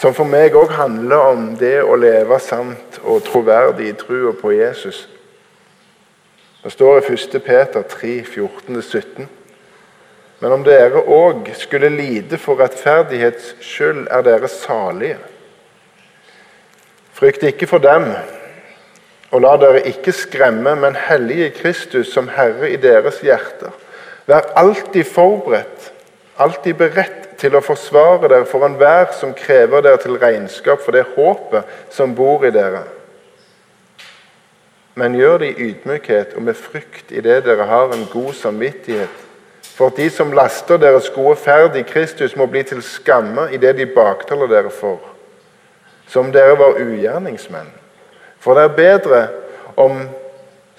Som 0.00 0.16
for 0.16 0.24
meg 0.24 0.56
òg 0.56 0.72
handler 0.72 1.32
om 1.34 1.48
det 1.60 1.82
å 1.84 1.96
leve 2.00 2.38
sant 2.40 2.96
og 3.04 3.24
troverdig 3.26 3.90
i 3.90 3.96
trua 4.00 4.32
på 4.32 4.54
Jesus. 4.56 5.02
Det 6.62 6.72
står 6.72 7.02
i 7.02 7.12
1. 7.12 7.36
Peter 7.44 7.84
3, 7.84 8.14
14-17. 8.24 9.28
Men 10.40 10.56
om 10.56 10.64
dere 10.64 11.04
òg 11.04 11.52
skulle 11.56 11.92
lide 11.92 12.40
for 12.40 12.60
rettferdighets 12.60 13.54
skyld, 13.60 14.06
er 14.08 14.24
dere 14.24 14.48
salige. 14.48 15.20
Frykt 17.20 17.42
ikke 17.44 17.66
for 17.68 17.82
dem, 17.84 18.06
og 19.30 19.42
la 19.44 19.50
dere 19.60 19.82
ikke 19.90 20.12
skremme, 20.16 20.72
men 20.80 20.96
hellige 20.96 21.50
Kristus 21.58 22.08
som 22.14 22.30
Herre 22.32 22.70
i 22.72 22.78
deres 22.80 23.18
hjerter. 23.20 23.74
Vær 24.24 24.48
alltid 24.56 25.04
forberedt, 25.04 25.90
alltid 26.40 26.78
beredt 26.80 27.20
til 27.42 27.56
å 27.56 27.62
forsvare 27.64 28.30
dere 28.30 28.48
for 28.48 28.64
enhver 28.64 29.12
som 29.18 29.34
krever 29.36 29.84
dere 29.84 30.00
til 30.00 30.16
regnskap 30.22 30.80
for 30.80 30.96
det 30.96 31.04
håpet 31.12 31.68
som 31.92 32.16
bor 32.16 32.46
i 32.48 32.54
dere. 32.56 32.86
Men 34.96 35.20
gjør 35.20 35.38
det 35.44 35.52
i 35.52 35.68
ydmykhet 35.68 36.32
og 36.40 36.48
med 36.48 36.56
frykt 36.56 37.12
idet 37.12 37.44
dere 37.44 37.68
har 37.68 37.92
en 37.92 38.08
god 38.12 38.32
samvittighet. 38.40 39.12
For 39.76 39.92
at 39.92 40.00
de 40.00 40.08
som 40.12 40.32
laster 40.32 40.80
deres 40.80 41.12
gode 41.12 41.36
ferd 41.36 41.76
i 41.76 41.84
Kristus, 41.84 42.32
må 42.36 42.48
bli 42.48 42.64
til 42.64 42.80
skamme 42.84 43.50
idet 43.52 43.76
de 43.76 43.92
baktaler 43.92 44.48
dere 44.48 44.72
for. 44.72 45.09
Som 46.10 46.32
dere 46.34 46.56
var 46.58 46.80
ugjerningsmenn. 46.80 47.70
For 48.42 48.58
det 48.58 48.64
er 48.66 48.76
bedre 48.76 49.20
om 49.78 50.02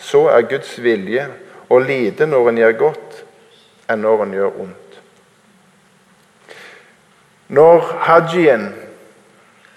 så 0.02 0.26
er 0.34 0.48
Guds 0.50 0.74
vilje 0.82 1.28
å 1.72 1.80
lide 1.80 2.28
når 2.28 2.50
en 2.50 2.60
gjør 2.60 2.78
godt, 2.80 3.20
enn 3.88 4.02
når 4.04 4.24
en 4.26 4.34
gjør 4.36 4.58
ondt. 4.66 4.98
Når 7.52 7.88
hajien, 8.08 8.66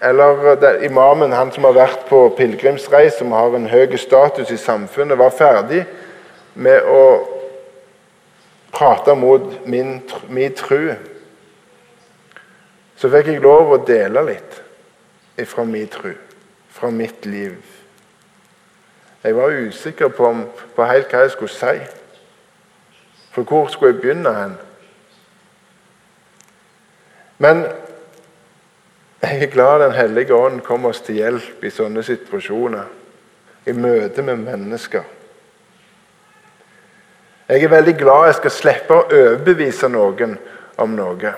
eller 0.01 0.83
imamen, 0.83 1.35
han 1.35 1.53
som 1.55 1.67
har 1.69 1.77
vært 1.77 2.03
på 2.09 2.19
pilegrimsreise, 2.37 3.19
som 3.19 3.31
har 3.35 3.55
en 3.55 3.69
høy 3.71 3.95
status 3.99 4.51
i 4.51 4.59
samfunnet, 4.59 5.19
var 5.19 5.35
ferdig 5.35 5.85
med 6.55 6.83
å 6.83 7.05
prate 8.75 9.15
mot 9.15 9.67
min, 9.67 10.01
min 10.27 10.55
tru, 10.55 10.95
så 12.95 13.11
fikk 13.11 13.31
jeg 13.31 13.43
lov 13.43 13.75
å 13.75 13.83
dele 13.87 14.23
litt 14.33 14.64
fra 15.43 15.63
min 15.63 15.87
tro, 15.87 16.13
fra 16.69 16.89
mitt 16.89 17.25
liv. 17.25 17.57
Jeg 19.23 19.35
var 19.35 19.51
usikker 19.67 20.07
på, 20.07 20.31
på 20.75 20.85
helt 20.85 21.11
hva 21.11 21.25
jeg 21.25 21.31
skulle 21.31 21.51
si. 21.51 21.79
For 23.33 23.43
hvor 23.43 23.67
skulle 23.67 23.93
jeg 23.93 24.01
begynne 24.01 24.33
hen? 24.35 24.53
Men 27.37 27.65
jeg 29.21 29.43
er 29.43 29.51
glad 29.51 29.79
Den 29.79 29.91
hellige 29.91 30.35
ånd 30.35 30.61
kommer 30.61 30.89
oss 30.89 31.01
til 31.01 31.15
hjelp 31.15 31.63
i 31.63 31.73
sånne 31.73 32.03
situasjoner. 32.03 32.85
I 33.65 33.73
møte 33.73 34.21
med 34.21 34.37
mennesker. 34.45 35.03
Jeg 37.49 37.63
er 37.63 37.69
veldig 37.69 37.97
glad 37.97 38.25
jeg 38.25 38.35
skal 38.39 38.51
slippe 38.51 38.93
å 38.93 39.05
overbevise 39.09 39.89
noen 39.89 40.37
om 40.77 40.95
noe 40.95 41.33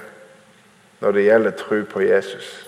når 0.99 1.11
det 1.13 1.23
gjelder 1.23 1.55
tro 1.57 1.83
på 1.87 2.01
Jesus. 2.01 2.66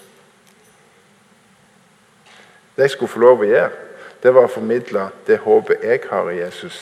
Det 2.79 2.86
jeg 2.88 2.93
skulle 2.93 3.12
få 3.12 3.19
lov 3.19 3.41
å 3.43 3.48
gjøre, 3.48 3.71
det 4.24 4.31
var 4.31 4.45
å 4.48 4.51
formidle 4.51 5.09
det 5.27 5.41
håpet 5.43 5.81
jeg 5.83 6.05
har 6.07 6.29
i 6.31 6.38
Jesus. 6.38 6.77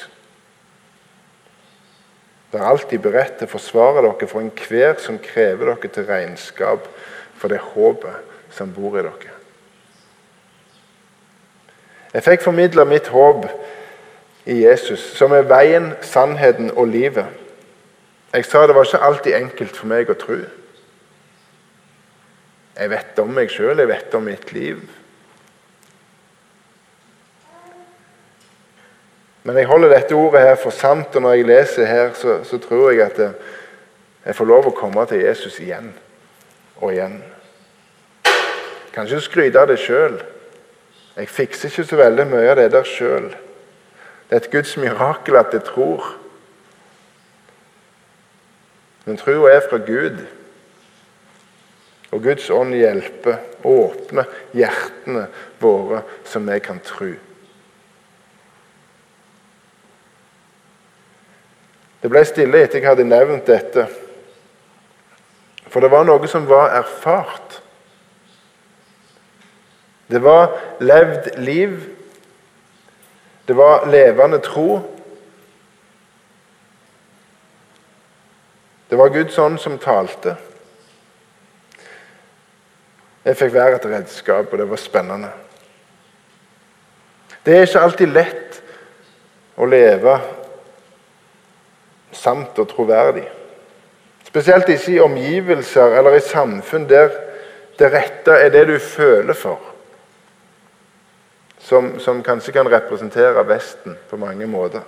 Vær 2.52 2.68
alltid 2.70 3.02
beredt 3.02 3.40
til 3.40 3.50
å 3.50 3.54
forsvare 3.56 4.04
dere 4.06 4.28
for 4.30 4.44
enhver 4.44 5.02
som 5.02 5.18
krever 5.18 5.72
dere 5.72 5.90
til 5.90 6.06
regnskap 6.06 6.86
for 7.34 7.50
det 7.50 7.64
håpet 7.74 8.54
som 8.54 8.70
bor 8.76 9.00
i 9.00 9.08
dere. 9.08 9.34
Jeg 12.14 12.28
fikk 12.28 12.46
formidla 12.46 12.86
mitt 12.86 13.10
håp 13.10 13.50
i 14.46 14.60
Jesus, 14.62 15.02
som 15.18 15.34
er 15.34 15.50
veien, 15.50 15.96
sannheten 16.06 16.70
og 16.78 16.94
livet. 16.94 17.26
Jeg 18.38 18.46
sa 18.46 18.68
det 18.70 18.78
var 18.78 18.86
ikke 18.86 19.02
alltid 19.10 19.40
enkelt 19.42 19.82
for 19.82 19.90
meg 19.90 20.14
å 20.14 20.20
tro. 20.22 20.38
Jeg 22.78 22.94
vet 22.94 23.26
om 23.26 23.34
meg 23.34 23.50
sjøl, 23.50 23.82
jeg 23.82 23.90
vet 23.90 24.14
om 24.22 24.30
mitt 24.30 24.54
liv. 24.54 24.86
Men 29.48 29.56
jeg 29.62 29.70
holder 29.70 29.94
dette 29.94 30.16
ordet 30.16 30.42
her 30.44 30.58
for 30.60 30.76
sant, 30.76 31.14
og 31.16 31.24
når 31.24 31.38
jeg 31.38 31.46
leser 31.48 31.86
her, 31.88 32.10
så, 32.20 32.42
så 32.44 32.58
tror 32.60 32.90
jeg 32.92 33.06
at 33.06 33.20
jeg 34.26 34.36
får 34.36 34.48
lov 34.50 34.66
å 34.68 34.74
komme 34.76 35.06
til 35.08 35.22
Jesus 35.24 35.56
igjen 35.64 35.94
og 36.82 36.90
igjen. 36.92 37.22
Kan 38.92 39.08
ikke 39.08 39.22
skryte 39.24 39.62
av 39.62 39.70
det 39.70 39.78
sjøl. 39.80 40.18
Jeg 41.16 41.32
fikser 41.32 41.72
ikke 41.72 41.86
så 41.88 42.00
veldig 42.02 42.26
mye 42.28 42.50
av 42.52 42.58
det 42.60 42.66
der 42.74 42.90
sjøl. 42.90 43.30
Det 44.28 44.36
er 44.36 44.42
et 44.42 44.50
Guds 44.52 44.74
mirakel 44.84 45.40
at 45.40 45.56
jeg 45.56 45.64
tror. 45.70 46.10
Men 49.06 49.22
troa 49.22 49.54
er 49.54 49.64
fra 49.64 49.80
Gud. 49.80 50.20
Og 52.12 52.20
Guds 52.28 52.50
ånd 52.52 52.76
hjelper, 52.76 53.40
åpner 53.64 54.28
hjertene 54.52 55.30
våre, 55.64 56.04
så 56.28 56.44
vi 56.44 56.60
kan 56.68 56.84
tro. 56.84 57.14
Det 62.02 62.10
ble 62.12 62.22
stille 62.26 62.62
etter 62.62 62.82
jeg 62.82 62.90
hadde 62.90 63.08
nevnt 63.08 63.48
dette. 63.50 63.88
For 65.68 65.84
det 65.84 65.92
var 65.92 66.06
noe 66.08 66.30
som 66.30 66.46
var 66.50 66.76
erfart. 66.78 67.62
Det 70.08 70.22
var 70.24 70.54
levd 70.80 71.34
liv. 71.42 71.80
Det 73.48 73.56
var 73.58 73.88
levende 73.92 74.40
tro. 74.44 74.80
Det 78.90 78.96
var 78.96 79.12
Guds 79.12 79.38
ånd 79.38 79.60
som 79.60 79.80
talte. 79.80 80.38
Jeg 83.28 83.36
fikk 83.36 83.54
være 83.58 83.76
et 83.76 83.90
redskap, 83.92 84.52
og 84.52 84.58
det 84.60 84.70
var 84.70 84.80
spennende. 84.80 85.34
Det 87.44 87.56
er 87.56 87.66
ikke 87.68 87.82
alltid 87.84 88.14
lett 88.16 88.62
å 89.60 89.68
leve 89.68 90.14
sant 92.18 92.60
og 92.60 92.70
troverdig. 92.72 93.28
Spesielt 94.28 94.70
ikke 94.70 94.92
i 94.92 95.00
omgivelser 95.00 95.98
eller 95.98 96.18
i 96.18 96.26
samfunn 96.26 96.90
der 96.90 97.14
det 97.78 97.94
rette 97.94 98.34
er 98.34 98.50
det 98.50 98.68
du 98.68 98.80
føler 98.82 99.34
for. 99.38 99.60
Som, 101.60 102.00
som 102.00 102.24
kanskje 102.24 102.54
kan 102.56 102.70
representere 102.72 103.44
Vesten 103.48 103.98
på 104.10 104.18
mange 104.18 104.48
måter. 104.48 104.82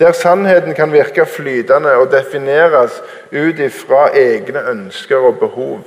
Der 0.00 0.12
sannheten 0.12 0.74
kan 0.74 0.92
virke 0.92 1.26
flytende 1.26 1.92
og 1.92 2.10
defineres 2.12 3.02
ut 3.32 3.58
ifra 3.60 4.08
egne 4.16 4.62
ønsker 4.72 5.26
og 5.28 5.38
behov. 5.42 5.82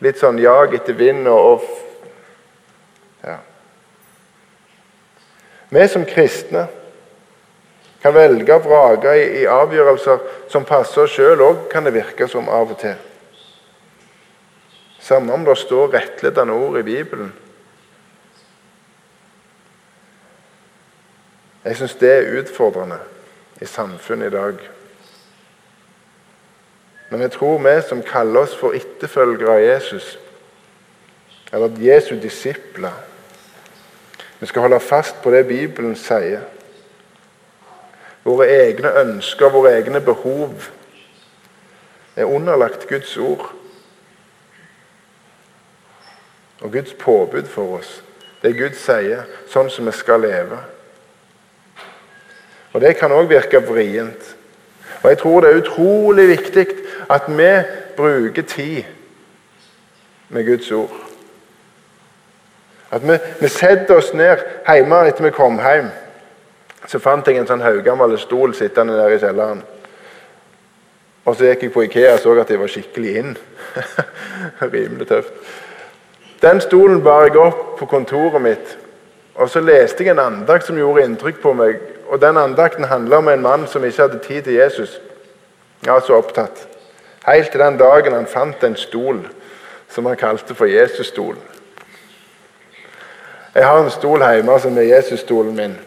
Litt 0.00 0.18
sånn 0.18 0.40
jag 0.40 0.74
etter 0.74 0.96
vind 0.96 1.28
og 1.28 1.66
ja. 3.22 3.36
Vi 5.68 5.88
som 5.92 6.08
kristne 6.08 6.66
kan 8.02 8.14
velge 8.14 8.54
og 8.54 8.64
vrake 8.66 9.14
i, 9.14 9.26
i, 9.42 9.46
avgjørelser 9.46 10.22
som 10.50 10.66
passer 10.66 11.04
oss 11.04 11.14
sjøl 11.14 11.42
òg, 11.44 11.68
kan 11.70 11.86
det 11.86 11.94
virke 11.94 12.26
som 12.28 12.50
av 12.50 12.74
og 12.74 12.80
til. 12.82 12.98
Samme 15.02 15.34
om 15.34 15.44
det 15.46 15.56
står 15.58 15.92
rettledende 15.94 16.54
ord 16.54 16.78
i 16.78 16.86
Bibelen. 16.86 17.32
Jeg 21.62 21.78
syns 21.78 21.94
det 22.00 22.10
er 22.10 22.40
utfordrende 22.40 22.98
i 23.62 23.66
samfunnet 23.70 24.32
i 24.32 24.34
dag. 24.34 24.62
Men 27.10 27.20
jeg 27.20 27.34
tror 27.36 27.60
vi 27.62 27.74
som 27.86 28.02
kaller 28.02 28.46
oss 28.46 28.54
for 28.58 28.74
etterfølgere 28.74 29.58
av 29.58 29.62
Jesus, 29.62 30.18
eller 31.52 31.78
Jesu 31.78 32.16
disipler, 32.18 32.94
vi 34.40 34.48
skal 34.50 34.64
holde 34.64 34.80
fast 34.80 35.20
på 35.22 35.30
det 35.30 35.44
Bibelen 35.46 35.94
sier. 35.94 36.42
Våre 38.24 38.46
egne 38.46 38.92
ønsker, 39.00 39.50
våre 39.50 39.72
egne 39.78 40.00
behov 40.00 40.68
er 42.16 42.24
underlagt 42.24 42.86
Guds 42.88 43.16
ord. 43.16 43.48
Og 46.60 46.72
Guds 46.72 46.94
påbud 46.94 47.48
for 47.50 47.78
oss. 47.78 48.02
Det 48.42 48.54
Gud 48.58 48.74
sier, 48.78 49.26
sånn 49.50 49.70
som 49.70 49.86
vi 49.86 49.94
skal 49.94 50.22
leve. 50.22 50.58
Og 52.72 52.80
Det 52.80 52.96
kan 52.96 53.12
òg 53.12 53.28
virke 53.28 53.60
vrient. 53.60 54.36
Og 55.02 55.10
Jeg 55.10 55.18
tror 55.18 55.40
det 55.40 55.50
er 55.50 55.62
utrolig 55.62 56.28
viktig 56.28 56.66
at 57.10 57.22
vi 57.28 57.50
bruker 57.96 58.42
tid 58.42 58.84
med 60.28 60.46
Guds 60.46 60.70
ord. 60.70 60.94
At 62.92 63.02
vi, 63.02 63.18
vi 63.40 63.48
setter 63.48 63.96
oss 63.96 64.12
ned 64.14 64.38
hjemme 64.68 65.06
etter 65.08 65.24
vi 65.24 65.30
kom 65.34 65.58
hjem 65.60 65.90
så 66.86 66.98
fant 66.98 67.26
jeg 67.26 67.38
en 67.38 67.46
sånn 67.46 67.62
haugammel 67.62 68.16
stol 68.18 68.54
sittende 68.58 68.96
der 68.98 69.14
i 69.14 69.20
kjelleren. 69.22 69.62
Og 71.24 71.36
så 71.36 71.52
gikk 71.52 71.68
jeg 71.68 71.72
på 71.74 71.84
Ikea 71.86 72.16
og 72.16 72.22
så 72.22 72.34
at 72.40 72.50
de 72.50 72.58
var 72.58 72.70
skikkelig 72.70 73.12
inn. 73.20 73.36
Rimelig 74.74 75.06
tøft. 75.08 75.34
Den 76.42 76.60
stolen 76.60 77.02
bar 77.02 77.28
jeg 77.28 77.38
opp 77.38 77.76
på 77.78 77.86
kontoret 77.86 78.42
mitt. 78.42 78.76
Og 79.34 79.50
så 79.50 79.62
leste 79.62 80.02
jeg 80.02 80.16
en 80.16 80.24
andakt 80.24 80.66
som 80.66 80.78
gjorde 80.78 81.04
inntrykk 81.06 81.38
på 81.42 81.52
meg. 81.54 81.78
Og 82.10 82.20
Den 82.20 82.36
andakten 82.36 82.84
handla 82.90 83.22
om 83.22 83.28
en 83.28 83.42
mann 83.42 83.66
som 83.66 83.84
ikke 83.84 84.02
hadde 84.02 84.18
tid 84.18 84.42
til 84.42 84.58
Jesus. 84.58 85.00
Ja, 85.86 86.00
så 86.00 86.18
opptatt. 86.18 86.66
Helt 87.26 87.50
til 87.50 87.60
den 87.60 87.78
dagen 87.78 88.12
han 88.12 88.26
fant 88.26 88.64
en 88.64 88.76
stol 88.76 89.22
som 89.88 90.06
han 90.06 90.16
kalte 90.16 90.54
for 90.54 90.66
Jesusstolen. 90.66 91.40
Jeg 93.54 93.66
har 93.66 93.78
en 93.78 93.90
stol 93.90 94.22
hjemme 94.24 94.58
som 94.60 94.78
er 94.78 94.90
Jesusstolen 94.90 95.56
min. 95.56 95.78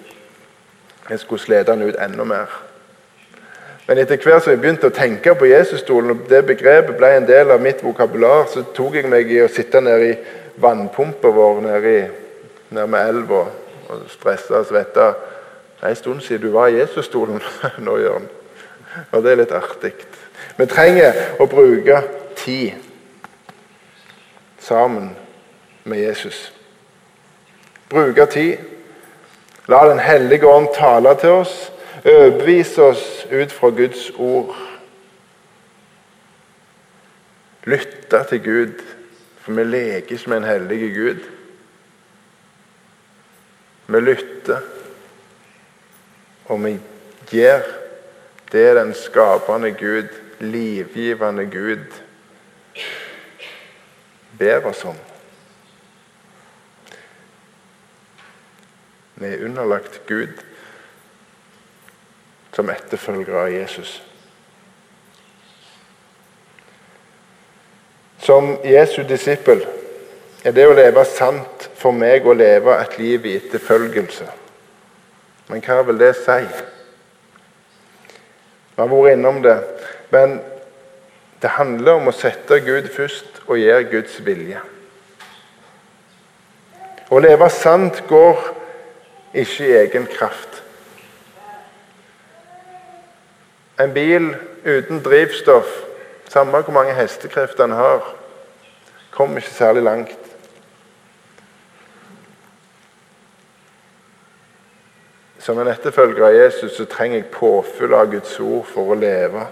Jeg 1.09 1.19
skulle 1.19 1.41
slite 1.41 1.71
han 1.71 1.81
ut 1.81 1.95
enda 2.01 2.23
mer. 2.23 2.61
Men 3.87 3.97
etter 4.01 4.17
hvert 4.17 4.43
som 4.43 4.55
jeg 4.55 4.61
begynte 4.61 4.89
å 4.89 4.95
tenke 4.95 5.35
på 5.37 5.45
Jesusstolen, 5.45 6.15
og 6.15 6.29
det 6.29 6.41
begrepet 6.47 6.97
ble 6.97 7.11
en 7.17 7.27
del 7.27 7.51
av 7.53 7.61
mitt 7.61 7.83
vokabular, 7.85 8.47
så 8.49 8.63
tok 8.73 8.97
jeg 8.97 9.09
meg 9.11 9.29
i 9.29 9.43
å 9.43 9.51
sitte 9.51 9.81
nede 9.85 10.07
i 10.09 10.15
vannpumpa 10.61 11.29
vår 11.29 11.61
nede, 11.61 11.93
nede 12.73 12.87
med 12.89 13.11
elva 13.11 13.43
og 13.93 14.07
stresse 14.09 14.57
og 14.57 14.65
svette. 14.65 15.11
Det 15.75 15.85
er 15.85 15.93
en 15.93 15.99
stund 15.99 16.25
siden 16.25 16.47
du 16.47 16.55
var 16.55 16.73
i 16.73 16.79
Jesusstolen 16.79 17.41
nå, 17.85 17.97
Jørn. 18.01 18.25
Og 19.11 19.21
det 19.21 19.31
er 19.31 19.41
litt 19.43 19.53
artig. 19.53 19.93
Vi 20.57 20.65
trenger 20.71 21.37
å 21.39 21.45
bruke 21.51 22.01
tid 22.39 22.73
sammen 24.65 25.11
med 25.85 26.01
Jesus. 26.01 26.47
Bruke 27.91 28.25
tid. 28.25 28.74
La 29.67 29.87
Den 29.89 29.99
hellige 29.99 30.47
ånd 30.47 30.67
tale 30.75 31.15
til 31.19 31.39
oss. 31.41 31.53
Overbevise 32.05 32.83
oss 32.83 33.05
ut 33.31 33.51
fra 33.51 33.69
Guds 33.73 34.11
ord. 34.21 34.53
Lytte 37.65 38.19
til 38.29 38.43
Gud, 38.45 38.83
for 39.41 39.57
vi 39.57 39.63
leker 39.65 40.13
ikke 40.13 40.29
med 40.29 40.37
en 40.37 40.49
hellig 40.51 40.91
Gud. 40.93 41.23
Vi 43.87 44.01
lytter, 44.01 44.61
og 46.45 46.61
vi 46.65 46.75
gjør 47.31 47.65
det 48.51 48.67
den 48.77 48.93
skapende 48.93 49.71
Gud, 49.71 50.13
livgivende 50.39 51.45
Gud, 51.49 51.85
ber 54.37 54.69
oss 54.69 54.85
om. 54.85 54.97
Vi 59.15 59.27
er 59.27 59.45
underlagt 59.45 60.01
Gud 60.07 60.41
som 62.55 62.69
etterfølgere 62.71 63.45
av 63.45 63.51
Jesus. 63.51 64.01
Som 68.19 68.57
Jesu 68.63 69.03
disippel 69.07 69.61
er 70.43 70.55
det 70.55 70.65
å 70.67 70.75
leve 70.75 71.03
sant 71.07 71.69
for 71.79 71.95
meg 71.95 72.25
å 72.27 72.35
leve 72.35 72.75
et 72.79 72.97
liv 72.99 73.27
i 73.27 73.35
etterfølgelse. 73.39 74.27
Men 75.47 75.63
hva 75.63 75.81
vil 75.85 75.99
det 76.01 76.11
si? 76.17 76.39
Vi 78.75 78.81
har 78.81 78.91
vært 78.91 79.15
innom 79.15 79.41
det. 79.45 79.57
Men 80.11 80.39
det 81.41 81.55
handler 81.55 81.99
om 81.99 82.09
å 82.09 82.15
sette 82.15 82.59
Gud 82.65 82.89
først 82.91 83.43
og 83.45 83.59
gjøre 83.61 83.87
Guds 83.91 84.19
vilje. 84.25 84.59
Å 87.13 87.21
leve 87.21 87.49
sant 87.53 88.01
går 88.09 88.41
ikke 89.35 89.67
i 89.67 89.77
egen 89.83 90.07
kraft. 90.11 90.61
En 93.79 93.93
bil 93.93 94.35
uten 94.65 95.01
drivstoff, 95.03 95.67
samme 96.29 96.61
hvor 96.61 96.73
mange 96.73 96.93
hestekrefter 96.95 97.65
den 97.65 97.75
har, 97.75 98.15
kommer 99.11 99.37
ikke 99.37 99.49
særlig 99.49 99.83
langt. 99.83 100.19
Som 105.39 105.59
en 105.59 105.67
etterfølger 105.69 106.25
av 106.25 106.33
Jesus 106.33 106.73
så 106.73 106.87
trenger 106.89 107.19
jeg 107.19 107.33
påfyll 107.35 107.93
av 107.93 108.09
Guds 108.11 108.39
ord 108.39 108.65
for 108.65 108.95
å 108.95 108.97
leve 108.97 109.43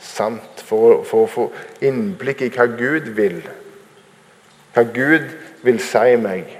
sant. 0.00 0.62
For, 0.68 1.02
for 1.08 1.26
å 1.26 1.32
få 1.32 1.44
innblikk 1.84 2.46
i 2.46 2.52
hva 2.54 2.68
Gud 2.78 3.10
vil. 3.16 3.42
Hva 4.74 4.86
Gud 4.94 5.28
vil 5.66 5.82
si 5.82 6.16
meg. 6.20 6.57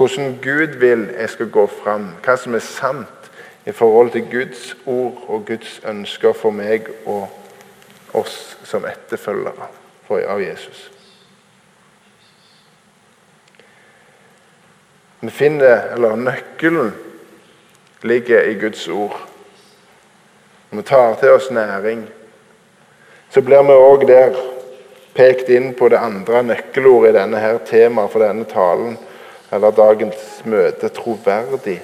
Hvordan 0.00 0.38
Gud 0.42 0.78
vil 0.80 1.10
jeg 1.18 1.28
skal 1.28 1.50
gå 1.50 1.66
fram. 1.66 2.06
Hva 2.24 2.36
som 2.40 2.54
er 2.56 2.62
sant 2.64 3.26
i 3.68 3.72
forhold 3.72 4.14
til 4.14 4.22
Guds 4.32 4.76
ord 4.86 5.18
og 5.28 5.42
Guds 5.46 5.74
ønsker 5.84 6.32
for 6.32 6.56
meg 6.56 6.88
og 7.04 7.28
oss 8.16 8.56
som 8.64 8.86
etterfølgere 8.88 9.68
av 10.10 10.40
Jesus. 10.40 10.88
Vi 15.20 15.30
finner, 15.30 15.92
eller 15.92 16.16
Nøkkelen 16.16 16.94
ligger 18.02 18.48
i 18.48 18.56
Guds 18.56 18.88
ord. 18.88 19.20
Når 20.70 20.80
vi 20.80 20.86
tar 20.88 21.14
til 21.20 21.36
oss 21.36 21.50
næring, 21.50 22.06
så 23.30 23.44
blir 23.44 23.68
vi 23.68 23.76
òg 23.76 24.08
der 24.08 24.40
pekt 25.14 25.52
inn 25.52 25.74
på 25.76 25.92
det 25.92 26.00
andre 26.00 26.40
nøkkelordet 26.48 27.12
i 27.12 27.18
denne 27.20 27.44
her 27.44 27.60
temaet 27.68 28.16
for 28.16 28.24
denne 28.24 28.48
talen, 28.48 28.96
eller 29.52 29.70
dagens 29.70 30.42
møte 30.44 30.88
troverdig. 30.94 31.80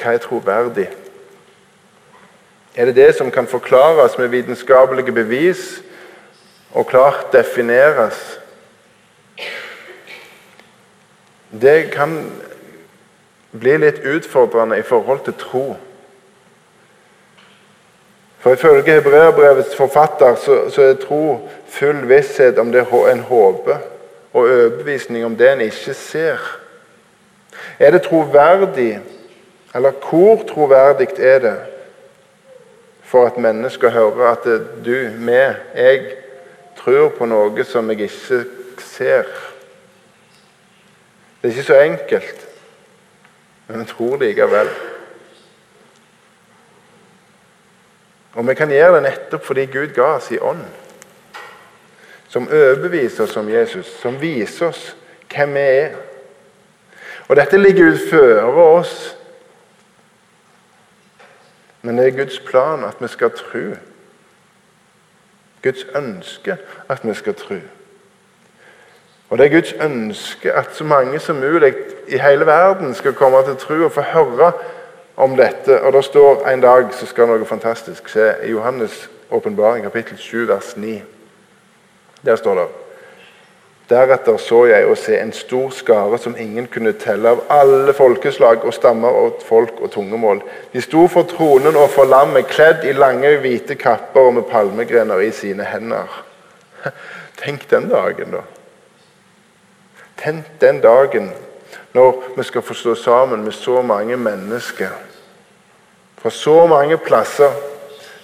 Hva 0.00 0.14
er 0.16 0.22
troverdig? 0.22 0.88
Er 2.74 2.88
det 2.88 2.96
det 2.96 3.14
som 3.14 3.30
kan 3.30 3.46
forklares 3.46 4.18
med 4.18 4.32
vitenskapelige 4.32 5.12
bevis 5.12 5.82
og 6.72 6.86
klart 6.86 7.32
defineres? 7.32 8.40
Det 11.52 11.92
kan 11.92 12.16
bli 13.52 13.76
litt 13.76 14.00
utfordrende 14.08 14.78
i 14.80 14.82
forhold 14.82 15.24
til 15.24 15.34
tro. 15.38 15.66
For 18.42 18.56
Ifølge 18.56 18.96
hebreerbrevets 18.96 19.76
forfatter 19.76 20.34
så, 20.34 20.70
så, 20.70 20.82
er 20.82 20.94
tro 20.94 21.50
full 21.68 22.08
visshet 22.08 22.58
om 22.58 22.72
det 22.72 22.86
en 22.90 23.20
håper, 23.20 23.78
og 24.32 24.42
overbevisning 24.42 25.24
om 25.24 25.36
det 25.36 25.52
en 25.52 25.60
ikke 25.60 25.94
ser. 25.94 26.40
Er 27.78 27.90
det 27.90 28.02
troverdig, 28.02 29.00
eller 29.74 29.92
hvor 30.10 30.44
troverdig 30.48 31.08
er 31.18 31.38
det 31.38 31.56
for 33.02 33.26
at 33.26 33.36
mennesker 33.36 33.90
hører 33.90 34.30
at 34.30 34.44
du, 34.84 34.94
vi, 35.26 35.32
jeg, 35.74 36.06
tror 36.76 37.08
på 37.18 37.26
noe 37.28 37.64
som 37.64 37.90
jeg 37.90 38.00
ikke 38.08 38.44
ser? 38.80 39.28
Det 41.42 41.50
er 41.50 41.52
ikke 41.52 41.68
så 41.68 41.80
enkelt. 41.80 42.48
Men 43.68 43.80
vi 43.80 43.84
tror 43.92 44.16
likevel. 44.16 44.68
Og 48.32 48.48
vi 48.48 48.54
kan 48.54 48.70
gjøre 48.72 48.94
det 48.94 49.02
nettopp 49.02 49.44
fordi 49.44 49.66
Gud 49.66 49.92
ga 49.96 50.14
oss 50.16 50.30
i 50.32 50.40
ånd. 50.40 50.64
Som 52.32 52.48
overbeviser 52.48 53.24
oss 53.24 53.36
om 53.36 53.48
Jesus, 53.50 53.86
som 54.00 54.16
viser 54.20 54.70
oss 54.72 54.96
hvem 55.34 55.52
vi 55.54 55.60
er. 55.60 55.96
Og 57.28 57.36
dette 57.36 57.60
ligger 57.60 57.92
utfører 57.92 58.56
oss. 58.62 58.94
Men 61.82 61.98
det 61.98 62.06
er 62.06 62.16
Guds 62.16 62.38
plan 62.40 62.84
at 62.88 62.96
vi 63.00 63.08
skal 63.08 63.30
tro. 63.36 63.66
Guds 65.62 65.84
ønske 65.96 66.56
at 66.88 67.04
vi 67.04 67.14
skal 67.14 67.34
tro. 67.34 67.60
Og 69.30 69.38
Det 69.38 69.46
er 69.46 69.50
Guds 69.50 69.72
ønske 69.72 70.52
at 70.52 70.74
så 70.76 70.84
mange 70.84 71.18
som 71.18 71.36
mulig 71.36 71.74
i 72.08 72.18
hele 72.18 72.46
verden 72.46 72.94
skal 72.94 73.12
komme 73.12 73.44
til 73.44 73.56
tro 73.56 73.84
og 73.84 73.92
få 73.92 74.00
høre 74.00 74.52
om 75.16 75.36
dette. 75.36 75.82
Og 75.82 75.92
Det 75.92 76.04
står 76.04 76.48
en 76.48 76.60
dag 76.60 76.94
så 76.94 77.06
skal 77.06 77.26
noe 77.26 77.44
fantastisk 77.44 78.08
skje. 78.08 78.34
I 78.44 78.52
Johannes' 78.52 79.08
åpenbaring, 79.30 79.84
kapittel 79.84 80.18
7, 80.18 80.48
vers 80.48 80.76
9. 80.76 81.02
Der 82.22 82.36
står 82.36 82.54
det 82.54 82.68
Deretter 83.90 84.38
så 84.40 84.62
jeg 84.70 84.86
å 84.88 84.94
se 84.96 85.18
en 85.18 85.32
stor 85.36 85.72
skare 85.74 86.16
som 86.22 86.36
ingen 86.38 86.68
kunne 86.70 86.94
telle, 86.96 87.34
av 87.34 87.42
alle 87.52 87.92
folkeslag 87.92 88.62
og 88.64 88.72
stammer 88.72 89.12
og 89.12 89.42
folk 89.44 89.82
og 89.82 89.90
tungemål. 89.92 90.40
De 90.72 90.80
sto 90.80 91.02
for 91.12 91.28
tronen 91.28 91.76
og 91.76 91.90
for 91.92 92.08
lammet, 92.08 92.48
kledd 92.48 92.86
i 92.88 92.94
lange, 92.96 93.34
hvite 93.42 93.76
kapper 93.76 94.30
og 94.30 94.36
med 94.38 94.48
palmegrener 94.48 95.20
i 95.20 95.28
sine 95.34 95.66
hender. 95.68 96.08
Tenk 97.42 97.66
den 97.68 97.90
dagen, 97.90 98.38
da. 98.38 98.46
Tenk 100.22 100.48
den 100.62 100.80
dagen 100.80 101.32
når 101.92 102.36
vi 102.38 102.48
skal 102.48 102.64
få 102.64 102.78
stå 102.78 102.94
sammen 102.96 103.44
med 103.44 103.52
så 103.52 103.82
mange 103.82 104.16
mennesker 104.16 104.94
fra 106.22 106.30
så 106.30 106.66
mange 106.70 106.96
plasser, 107.02 107.50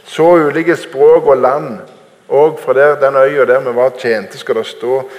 så 0.07 0.31
ulike 0.47 0.77
språk 0.79 1.27
og 1.27 1.41
land. 1.43 1.81
Og 2.29 2.61
fra 2.61 2.75
der, 2.75 3.01
den 3.01 3.17
øya 3.17 3.45
der 3.45 3.61
vi 3.61 3.77
var 3.77 3.93
tjente, 3.99 4.39
skal 4.39 4.55
det 4.55 4.67
stå 4.67 5.11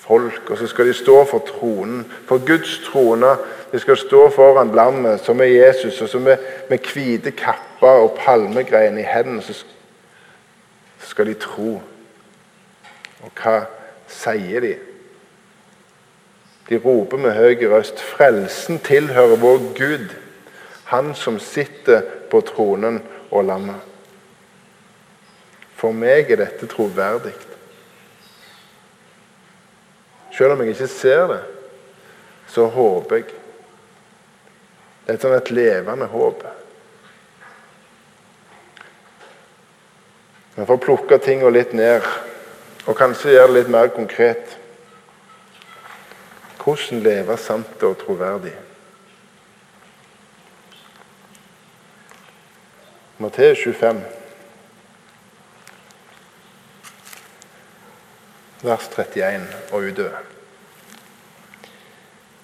folk, 0.00 0.50
og 0.50 0.58
så 0.58 0.66
skal 0.66 0.86
de 0.86 0.94
stå 0.94 1.24
for 1.24 1.38
tronen, 1.38 2.12
for 2.26 2.46
Guds 2.46 2.80
trone. 2.92 3.36
De 3.72 3.78
skal 3.78 3.96
stå 3.96 4.30
foran 4.30 4.72
lammet, 4.74 5.20
som 5.20 5.40
er 5.40 5.44
Jesus, 5.44 6.00
og 6.02 6.08
så 6.08 6.18
med, 6.18 6.36
med 6.70 6.78
hvite 6.78 7.30
kapper 7.30 7.88
og 7.88 8.18
palmegrein 8.24 8.98
i 8.98 9.02
hendene, 9.02 9.42
så 9.42 9.64
skal 10.98 11.26
de 11.26 11.34
tro. 11.34 11.82
Og 13.22 13.42
hva 13.42 13.60
sier 14.08 14.64
de? 14.64 14.74
De 16.70 16.78
roper 16.78 17.18
med 17.18 17.36
høy 17.36 17.66
røst, 17.70 18.00
frelsen 18.00 18.78
tilhører 18.78 19.36
vår 19.36 19.62
Gud, 19.78 20.08
Han 20.90 21.14
som 21.14 21.38
sitter 21.38 22.02
på 22.30 22.40
tronen 22.40 23.02
og 23.30 23.44
lammet. 23.44 23.89
For 25.80 25.96
meg 25.96 26.28
er 26.28 26.42
dette 26.42 26.68
troverdig. 26.68 27.32
Selv 30.36 30.54
om 30.54 30.60
jeg 30.62 30.74
ikke 30.74 30.88
ser 30.92 31.26
det, 31.32 31.40
så 32.52 32.66
håper 32.68 33.22
jeg. 33.22 33.30
Det 35.06 35.16
er 35.16 35.22
sånn 35.22 35.36
et 35.38 35.52
levende 35.54 36.06
håp. 36.12 36.44
For 40.60 40.76
å 40.76 40.82
plukke 40.82 41.16
tingene 41.24 41.54
litt 41.54 41.72
ned, 41.72 42.04
og 42.84 42.96
kanskje 42.98 43.32
gjøre 43.34 43.52
det 43.52 43.58
litt 43.60 43.72
mer 43.72 43.92
konkret 43.94 44.56
Hvordan 46.60 47.00
leve 47.00 47.36
sant 47.40 47.82
og 47.88 47.94
troverdig? 48.02 48.52
Matteus 53.20 53.62
25, 53.64 54.02
vers 58.62 58.88
31 58.88 59.46
og 59.72 59.78
utover. 59.78 60.20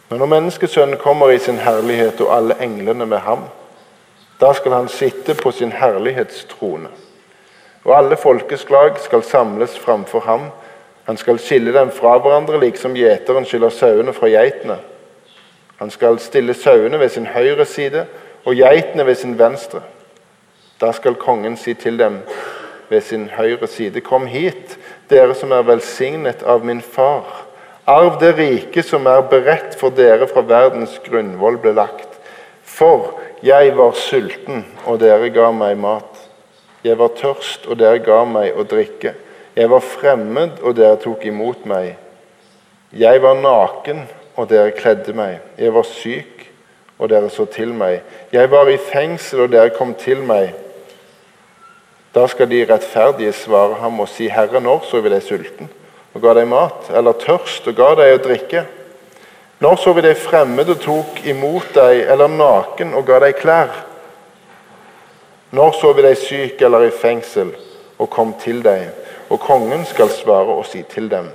Men 0.08 0.18
når 0.18 0.26
Menneskesønnen 0.26 0.98
kommer 0.98 1.30
i 1.30 1.38
sin 1.38 1.58
herlighet 1.58 2.20
og 2.20 2.36
alle 2.36 2.56
englene 2.62 3.06
med 3.06 3.18
ham, 3.18 3.48
da 4.40 4.52
skal 4.52 4.72
han 4.72 4.88
sitte 4.88 5.34
på 5.34 5.50
sin 5.50 5.72
herlighetstrone. 5.72 6.88
Og 7.84 7.98
alle 7.98 8.16
folkeslag 8.16 8.98
skal 9.00 9.22
samles 9.22 9.78
framfor 9.78 10.20
ham. 10.20 10.48
Han 11.04 11.16
skal 11.16 11.38
skille 11.38 11.74
dem 11.74 11.90
fra 11.90 12.18
hverandre, 12.18 12.60
liksom 12.60 12.94
gjeteren 12.94 13.44
skiller 13.44 13.70
sauene 13.70 14.12
fra 14.12 14.28
geitene. 14.28 14.78
Han 15.76 15.90
skal 15.90 16.18
stille 16.18 16.54
sauene 16.54 16.98
ved 16.98 17.08
sin 17.08 17.26
høyre 17.26 17.64
side 17.64 18.06
og 18.44 18.54
geitene 18.54 19.06
ved 19.06 19.14
sin 19.14 19.38
venstre. 19.38 19.82
Da 20.80 20.92
skal 20.92 21.14
kongen 21.14 21.56
si 21.56 21.74
til 21.74 21.98
dem 21.98 22.18
ved 22.88 23.00
sin 23.00 23.28
høyre 23.28 23.66
side.: 23.66 24.00
Kom 24.00 24.26
hit, 24.26 24.78
dere 25.10 25.34
som 25.38 25.52
er 25.54 25.66
velsignet 25.66 26.42
av 26.42 26.64
min 26.66 26.82
far. 26.82 27.26
Arv 27.86 28.18
det 28.18 28.32
rike 28.38 28.82
som 28.82 29.06
er 29.06 29.22
beredt 29.30 29.76
for 29.78 29.94
dere 29.94 30.26
fra 30.26 30.42
verdens 30.42 30.96
grunnvoll 31.04 31.58
ble 31.62 31.76
lagt. 31.76 32.16
For 32.66 33.12
jeg 33.46 33.76
var 33.78 33.94
sulten, 33.94 34.64
og 34.84 34.98
dere 35.00 35.30
ga 35.30 35.52
meg 35.54 35.76
mat. 35.78 36.24
Jeg 36.82 36.98
var 36.98 37.14
tørst, 37.18 37.68
og 37.70 37.78
dere 37.78 38.02
ga 38.02 38.24
meg 38.26 38.58
å 38.58 38.66
drikke. 38.66 39.14
Jeg 39.56 39.70
var 39.70 39.84
fremmed, 39.84 40.58
og 40.62 40.74
dere 40.76 40.98
tok 41.00 41.24
imot 41.30 41.62
meg. 41.68 41.94
Jeg 42.90 43.22
var 43.22 43.38
naken, 43.38 44.02
og 44.36 44.50
dere 44.50 44.74
kledde 44.76 45.14
meg. 45.16 45.38
Jeg 45.58 45.72
var 45.74 45.86
syk, 45.88 46.46
og 46.98 47.10
dere 47.12 47.30
så 47.30 47.46
til 47.46 47.72
meg. 47.76 48.02
Jeg 48.32 48.50
var 48.50 48.68
i 48.68 48.78
fengsel, 48.80 49.46
og 49.46 49.54
dere 49.54 49.72
kom 49.76 49.94
til 49.94 50.26
meg. 50.26 50.52
Da 52.16 52.24
skal 52.32 52.48
de 52.48 52.64
rettferdige 52.64 53.34
svare 53.36 53.76
ham 53.82 54.00
og 54.00 54.08
si, 54.08 54.30
Herre, 54.32 54.60
når 54.64 54.86
så 54.88 55.02
vi 55.04 55.12
deg 55.12 55.24
sulten? 55.24 55.68
og 56.16 56.22
ga 56.24 56.32
deg 56.38 56.48
mat, 56.48 56.88
eller 56.96 57.16
tørst 57.20 57.66
og 57.68 57.76
ga 57.76 57.90
deg 57.98 58.14
å 58.14 58.22
drikke? 58.24 58.62
Når 59.60 59.76
så 59.80 59.92
vi 59.96 60.04
deg 60.04 60.16
fremmed 60.20 60.70
og 60.72 60.80
tok 60.80 61.20
imot 61.28 61.74
deg, 61.76 62.06
eller 62.08 62.32
naken 62.32 62.94
og 62.96 63.04
ga 63.08 63.20
deg 63.24 63.36
klær? 63.36 63.74
Når 65.56 65.76
så 65.76 65.92
vi 65.96 66.04
deg 66.06 66.16
syk 66.20 66.64
eller 66.64 66.88
i 66.88 66.92
fengsel 66.92 67.52
og 68.00 68.10
kom 68.12 68.32
til 68.40 68.62
deg? 68.64 68.88
Og 69.28 69.40
kongen 69.42 69.84
skal 69.88 70.08
svare 70.12 70.56
og 70.56 70.64
si 70.70 70.84
til 70.88 71.10
dem, 71.12 71.28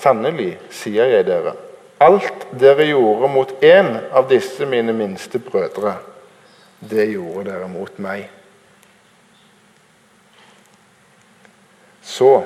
sannelig 0.00 0.56
sier 0.74 1.12
jeg 1.12 1.28
dere, 1.28 1.54
alt 2.02 2.48
dere 2.60 2.88
gjorde 2.90 3.30
mot 3.30 3.52
én 3.64 3.92
av 4.12 4.26
disse 4.28 4.66
mine 4.68 4.92
minste 4.96 5.38
brødre, 5.40 5.94
det 6.80 7.06
gjorde 7.14 7.46
dere 7.52 7.70
mot 7.70 8.00
meg. 8.02 8.26
Så 12.04 12.42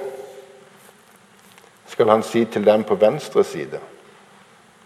skal 1.89 2.09
han 2.15 2.23
si 2.23 2.45
til 2.45 2.67
dem 2.67 2.85
på 2.87 2.95
venstre 2.95 3.45
side. 3.45 3.81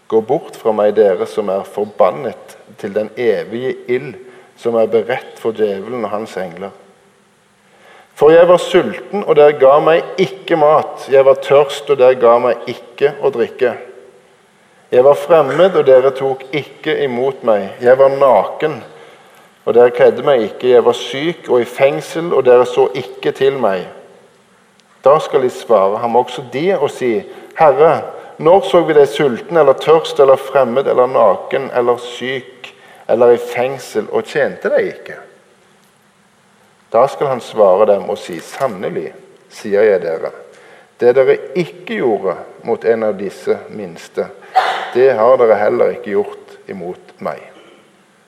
Gå 0.07 0.21
bort 0.21 0.57
fra 0.57 0.73
meg, 0.75 0.95
dere 0.97 1.25
som 1.29 1.49
er 1.49 1.65
forbannet 1.65 2.57
til 2.81 2.93
den 2.95 3.09
evige 3.17 3.75
ild 3.87 4.15
som 4.57 4.75
er 4.77 4.89
beredt 4.91 5.39
for 5.41 5.55
djevelen 5.55 6.05
og 6.05 6.11
hans 6.13 6.35
engler. 6.37 6.73
For 8.13 8.29
jeg 8.29 8.45
var 8.47 8.61
sulten, 8.61 9.23
og 9.25 9.35
dere 9.35 9.57
ga 9.57 9.79
meg 9.81 10.21
ikke 10.21 10.57
mat. 10.61 11.07
Jeg 11.09 11.25
var 11.25 11.41
tørst, 11.41 11.89
og 11.89 11.97
dere 11.97 12.19
ga 12.21 12.35
meg 12.41 12.69
ikke 12.69 13.15
å 13.25 13.31
drikke. 13.33 13.73
Jeg 14.93 15.05
var 15.05 15.17
fremmed, 15.17 15.73
og 15.73 15.87
dere 15.87 16.13
tok 16.13 16.45
ikke 16.53 16.93
imot 17.07 17.41
meg. 17.47 17.71
Jeg 17.81 17.97
var 17.97 18.13
naken, 18.13 18.77
og 19.65 19.73
dere 19.73 19.95
kledde 19.95 20.25
meg 20.25 20.45
ikke. 20.45 20.69
Jeg 20.75 20.85
var 20.85 20.97
syk 20.97 21.49
og 21.49 21.63
i 21.63 21.69
fengsel, 21.69 22.29
og 22.33 22.45
dere 22.45 22.69
så 22.69 22.85
ikke 22.93 23.33
til 23.33 23.57
meg. 23.57 23.87
Da 25.03 25.19
skal 25.19 25.43
de 25.43 25.49
svare 25.51 25.99
ham 25.99 26.15
også 26.15 26.45
de 26.53 26.69
og 26.77 26.89
si, 26.91 27.17
Herre, 27.57 28.01
når 28.37 28.63
så 28.69 28.81
vi 28.87 28.95
deg 28.95 29.09
sulten 29.11 29.59
eller 29.59 29.75
tørst 29.77 30.19
eller 30.23 30.39
fremmed 30.39 30.87
eller 30.87 31.11
naken 31.11 31.69
eller 31.75 31.99
syk 32.01 32.71
eller 33.11 33.35
i 33.35 33.41
fengsel 33.41 34.07
og 34.09 34.25
tjente 34.25 34.71
deg 34.71 34.89
ikke? 34.93 35.17
Da 36.93 37.03
skal 37.09 37.33
han 37.33 37.41
svare 37.43 37.87
dem 37.89 38.07
og 38.09 38.17
si, 38.21 38.39
sannelig, 38.39 39.11
sier 39.53 39.85
jeg 39.85 40.01
dere, 40.05 40.31
det 41.01 41.15
dere 41.17 41.35
ikke 41.59 41.97
gjorde 41.99 42.37
mot 42.63 42.85
en 42.85 43.07
av 43.09 43.17
disse 43.17 43.57
minste, 43.73 44.29
det 44.93 45.09
har 45.17 45.39
dere 45.41 45.57
heller 45.57 45.95
ikke 45.95 46.13
gjort 46.13 46.53
imot 46.69 47.15
meg. 47.25 47.41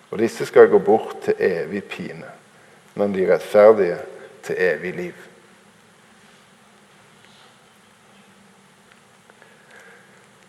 Og 0.09 0.19
disse 0.19 0.47
skal 0.49 0.67
gå 0.71 0.81
bort 0.81 1.21
til 1.27 1.37
evig 1.39 1.83
pine, 1.87 2.27
men 2.97 3.13
de 3.13 3.29
rettferdige 3.29 4.01
til 4.43 4.59
evig 4.59 4.93
liv. 4.97 5.34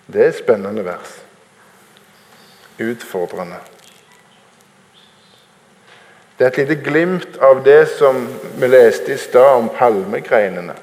Det 0.07 0.23
er 0.23 0.29
et 0.29 0.39
spennende 0.39 0.85
vers. 0.85 1.23
Utfordrende. 2.81 3.57
Det 6.39 6.45
er 6.45 6.51
et 6.51 6.59
lite 6.59 6.83
glimt 6.85 7.39
av 7.41 7.63
det 7.65 7.87
som 7.89 8.27
vi 8.61 8.69
leste 8.69 9.15
i 9.15 9.17
stad 9.17 9.57
om 9.57 9.71
palmegreinene. 9.73 10.75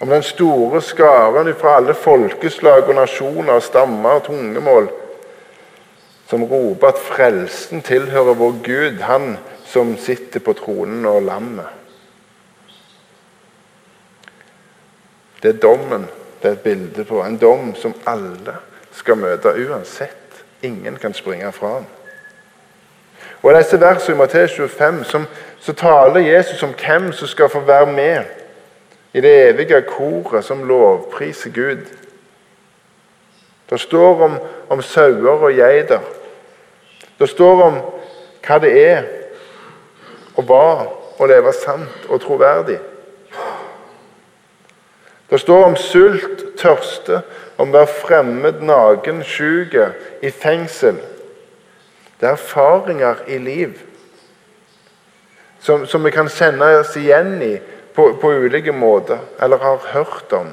Om 0.00 0.10
den 0.12 0.22
store 0.22 0.82
skaren 0.82 1.54
fra 1.56 1.78
alle 1.78 1.94
folkeslag 1.94 2.88
og 2.88 2.94
nasjoner, 2.94 3.60
stammer 3.60 4.18
og 4.18 4.26
tungemål, 4.26 4.90
som 6.28 6.44
roper 6.44 6.92
at 6.92 7.00
frelsen 7.00 7.82
tilhører 7.82 8.36
vår 8.36 8.58
Gud, 8.64 9.00
Han 9.00 9.38
som 9.64 9.96
sitter 9.96 10.40
på 10.40 10.52
tronen 10.52 11.06
og 11.06 11.22
lammet. 11.22 11.83
Det 15.44 15.54
er 15.54 15.60
dommen 15.60 16.06
det 16.42 16.48
er 16.48 16.52
et 16.52 16.60
bilde 16.60 17.04
på. 17.04 17.22
En 17.22 17.36
dom 17.36 17.74
som 17.74 17.94
alle 18.06 18.56
skal 18.92 19.16
møte 19.16 19.48
uansett. 19.48 20.44
Ingen 20.62 20.96
kan 20.96 21.14
springe 21.14 21.52
fra 21.52 21.68
ham. 21.68 21.86
Og 23.42 23.52
I 23.52 23.56
disse 23.58 23.80
versene 23.80 24.14
i 24.14 24.18
Matteus 24.18 24.52
25 24.56 25.04
som, 25.04 25.26
så 25.60 25.72
taler 25.72 26.20
Jesus 26.20 26.62
om 26.62 26.72
hvem 26.72 27.12
som 27.12 27.28
skal 27.28 27.48
få 27.48 27.60
være 27.60 27.92
med 27.92 28.24
i 29.12 29.20
det 29.20 29.48
evige 29.48 29.82
koret 29.82 30.44
som 30.44 30.64
lovpriser 30.68 31.50
Gud. 31.50 31.84
Det 33.70 33.80
står 33.80 34.22
om, 34.22 34.38
om 34.68 34.82
sauer 34.82 35.44
og 35.44 35.52
geiter. 35.52 36.00
Det 37.18 37.28
står 37.28 37.62
om 37.62 37.78
hva 38.46 38.58
det 38.60 38.72
er 38.88 39.04
og 40.36 40.44
hva 40.44 40.66
å 41.20 41.28
leve 41.28 41.52
sant 41.52 42.08
og 42.08 42.20
troverdig. 42.20 42.80
Det 45.30 45.40
står 45.40 45.64
om 45.64 45.76
sult, 45.76 46.44
tørste, 46.60 47.22
om 47.56 47.70
å 47.70 47.78
være 47.78 47.92
fremmed, 48.02 48.60
naken, 48.62 49.22
syk, 49.24 49.74
i 50.22 50.30
fengsel. 50.30 51.00
Det 52.20 52.28
er 52.28 52.36
erfaringer 52.36 53.24
i 53.28 53.38
liv 53.38 53.80
som, 55.64 55.86
som 55.86 56.04
vi 56.04 56.10
kan 56.12 56.28
kjenne 56.28 56.66
oss 56.76 56.92
igjen 57.00 57.38
i 57.42 57.54
på, 57.94 58.10
på 58.20 58.32
ulike 58.44 58.72
måter, 58.72 59.22
eller 59.40 59.62
har 59.62 59.86
hørt 59.94 60.32
om. 60.36 60.50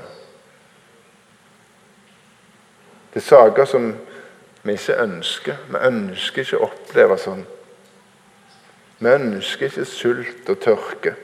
Det 3.11 3.19
er 3.19 3.25
saker 3.25 3.67
som 3.67 3.89
vi 4.63 4.77
ikke 4.77 4.95
ønsker. 5.03 5.57
Vi 5.67 5.81
ønsker 5.89 6.45
ikke 6.45 6.61
å 6.61 6.69
oppleve 6.69 7.17
sånn. 7.19 7.43
Vi 9.01 9.11
ønsker 9.11 9.67
ikke 9.67 9.87
sult 9.89 10.51
og 10.53 10.61
tørke. 10.63 11.15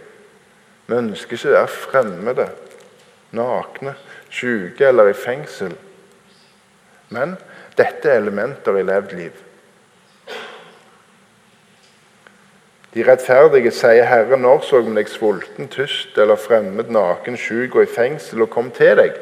Vi 0.87 0.97
ønsker 0.97 1.37
ikke 1.37 1.53
å 1.53 1.55
være 1.55 1.75
fremmede 1.87 2.49
nakne, 3.31 3.95
syke 4.29 4.87
eller 4.87 5.09
i 5.11 5.17
fengsel. 5.17 5.75
Men 7.09 7.35
dette 7.77 8.09
er 8.09 8.21
elementer 8.21 8.77
i 8.77 8.85
levd 8.87 9.13
liv. 9.17 9.43
De 12.93 13.03
rettferdige 13.03 13.71
sier, 13.71 14.05
'Herre, 14.05 14.37
når 14.37 14.61
så 14.65 14.81
vi 14.81 14.95
deg 14.95 15.09
sulten, 15.09 15.67
tyst 15.67 16.17
eller 16.17 16.35
fremmed, 16.35 16.89
naken, 16.89 17.37
syk 17.37 17.75
og 17.75 17.83
i 17.83 17.91
fengsel, 17.95 18.41
og 18.41 18.49
kom 18.49 18.71
til 18.71 18.97
deg?' 18.97 19.19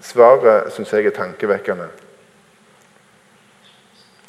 Svaret 0.00 0.72
syns 0.72 0.92
jeg 0.92 1.06
er 1.06 1.10
tankevekkende. 1.10 1.88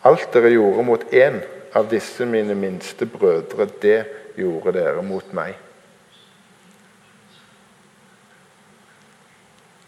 Alt 0.03 0.33
dere 0.33 0.51
gjorde 0.51 0.83
mot 0.83 1.03
én 1.13 1.39
av 1.73 1.87
disse 1.89 2.25
mine 2.25 2.55
minste 2.55 3.05
brødre, 3.05 3.69
det 3.81 4.05
gjorde 4.35 4.73
dere 4.75 5.01
mot 5.01 5.33
meg. 5.33 5.55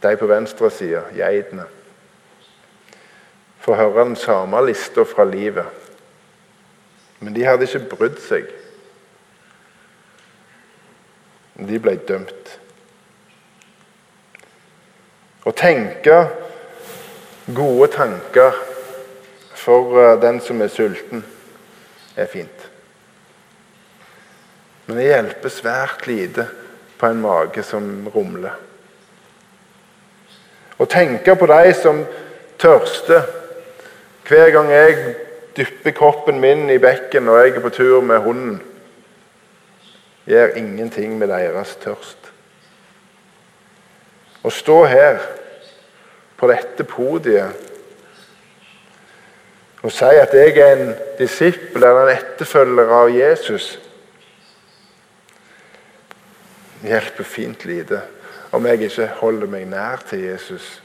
De 0.06 0.18
på 0.18 0.28
venstre 0.30 0.70
side, 0.70 1.02
geitene, 1.18 1.66
får 3.66 3.80
høre 3.80 4.04
den 4.06 4.20
samme 4.22 4.60
lista 4.68 5.02
fra 5.08 5.26
livet. 5.26 5.66
Men 7.20 7.34
de 7.34 7.46
hadde 7.48 7.66
ikke 7.66 7.96
brydd 7.96 8.20
seg. 8.22 8.52
De 11.56 11.80
ble 11.82 11.96
dømt. 12.06 12.52
Å 15.46 15.54
tenke 15.58 16.20
gode 17.58 17.88
tanker 17.96 18.60
for 19.58 19.98
eh, 20.02 20.20
den 20.22 20.42
som 20.44 20.62
er 20.62 20.70
sulten, 20.74 21.24
er 22.18 22.30
fint. 22.30 22.70
Men 24.86 25.00
det 25.00 25.10
hjelper 25.10 25.54
svært 25.54 26.06
lite 26.10 26.46
på 27.00 27.10
en 27.10 27.22
mage 27.26 27.66
som 27.66 28.10
rumler. 28.14 28.54
Å 30.78 30.88
tenke 30.90 31.36
på 31.40 31.48
de 31.48 31.74
som 31.78 32.02
tørster. 32.60 33.24
Hver 34.26 34.52
gang 34.56 34.72
jeg 34.74 35.16
dypper 35.56 35.96
kroppen 35.96 36.42
min 36.44 36.70
i 36.74 36.80
bekken 36.82 37.28
når 37.28 37.42
jeg 37.42 37.56
er 37.56 37.64
på 37.64 37.72
tur 37.78 38.02
med 38.04 38.24
hunden, 38.26 38.58
gjør 40.26 40.58
ingenting 40.60 41.16
med 41.20 41.30
deres 41.32 41.76
tørst. 41.84 42.32
Å 44.46 44.52
stå 44.52 44.82
her 44.90 45.22
på 46.36 46.50
dette 46.52 46.84
podiet 46.84 47.72
og 49.86 49.92
si 49.94 50.18
at 50.18 50.34
jeg 50.34 50.56
er 50.58 50.72
en 50.74 50.94
disippel 51.20 51.84
eller 51.84 52.08
en 52.08 52.16
etterfølger 52.16 52.90
av 52.90 53.12
Jesus, 53.14 53.68
hjelper 56.82 57.28
fint 57.30 57.66
lite 57.70 58.00
om 58.56 58.66
jeg 58.66 58.88
ikke 58.88 59.08
holder 59.20 59.52
meg 59.52 59.68
nær 59.68 60.04
til 60.08 60.24
Jesus 60.30 60.82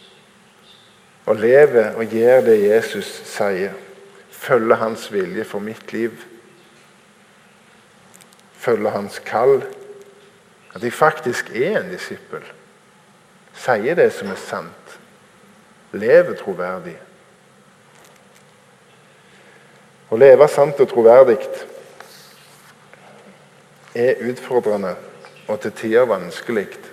og 1.31 1.37
lever 1.37 1.95
og 1.95 2.11
gjør 2.11 2.41
det 2.49 2.57
Jesus 2.65 3.07
sier. 3.29 3.77
Følger 4.31 4.81
hans 4.81 5.13
vilje 5.13 5.45
for 5.45 5.63
mitt 5.63 5.93
liv. 5.93 6.17
Følger 8.59 8.91
hans 8.91 9.19
kall. 9.19 9.63
At 10.75 10.83
jeg 10.83 10.93
faktisk 10.93 11.51
er 11.55 11.79
en 11.81 11.91
disippel. 11.93 12.43
Sier 13.55 13.95
det 13.95 14.11
som 14.17 14.33
er 14.33 14.41
sant. 14.41 14.99
Lever 15.93 16.35
troverdig. 16.41 16.97
Å 20.11 20.19
leve 20.19 20.49
sant 20.51 20.81
og 20.83 20.91
troverdig 20.91 21.39
er 23.95 24.25
utfordrende 24.27 24.97
og 25.47 25.61
til 25.63 25.77
tider 25.79 26.09
vanskelig. 26.11 26.90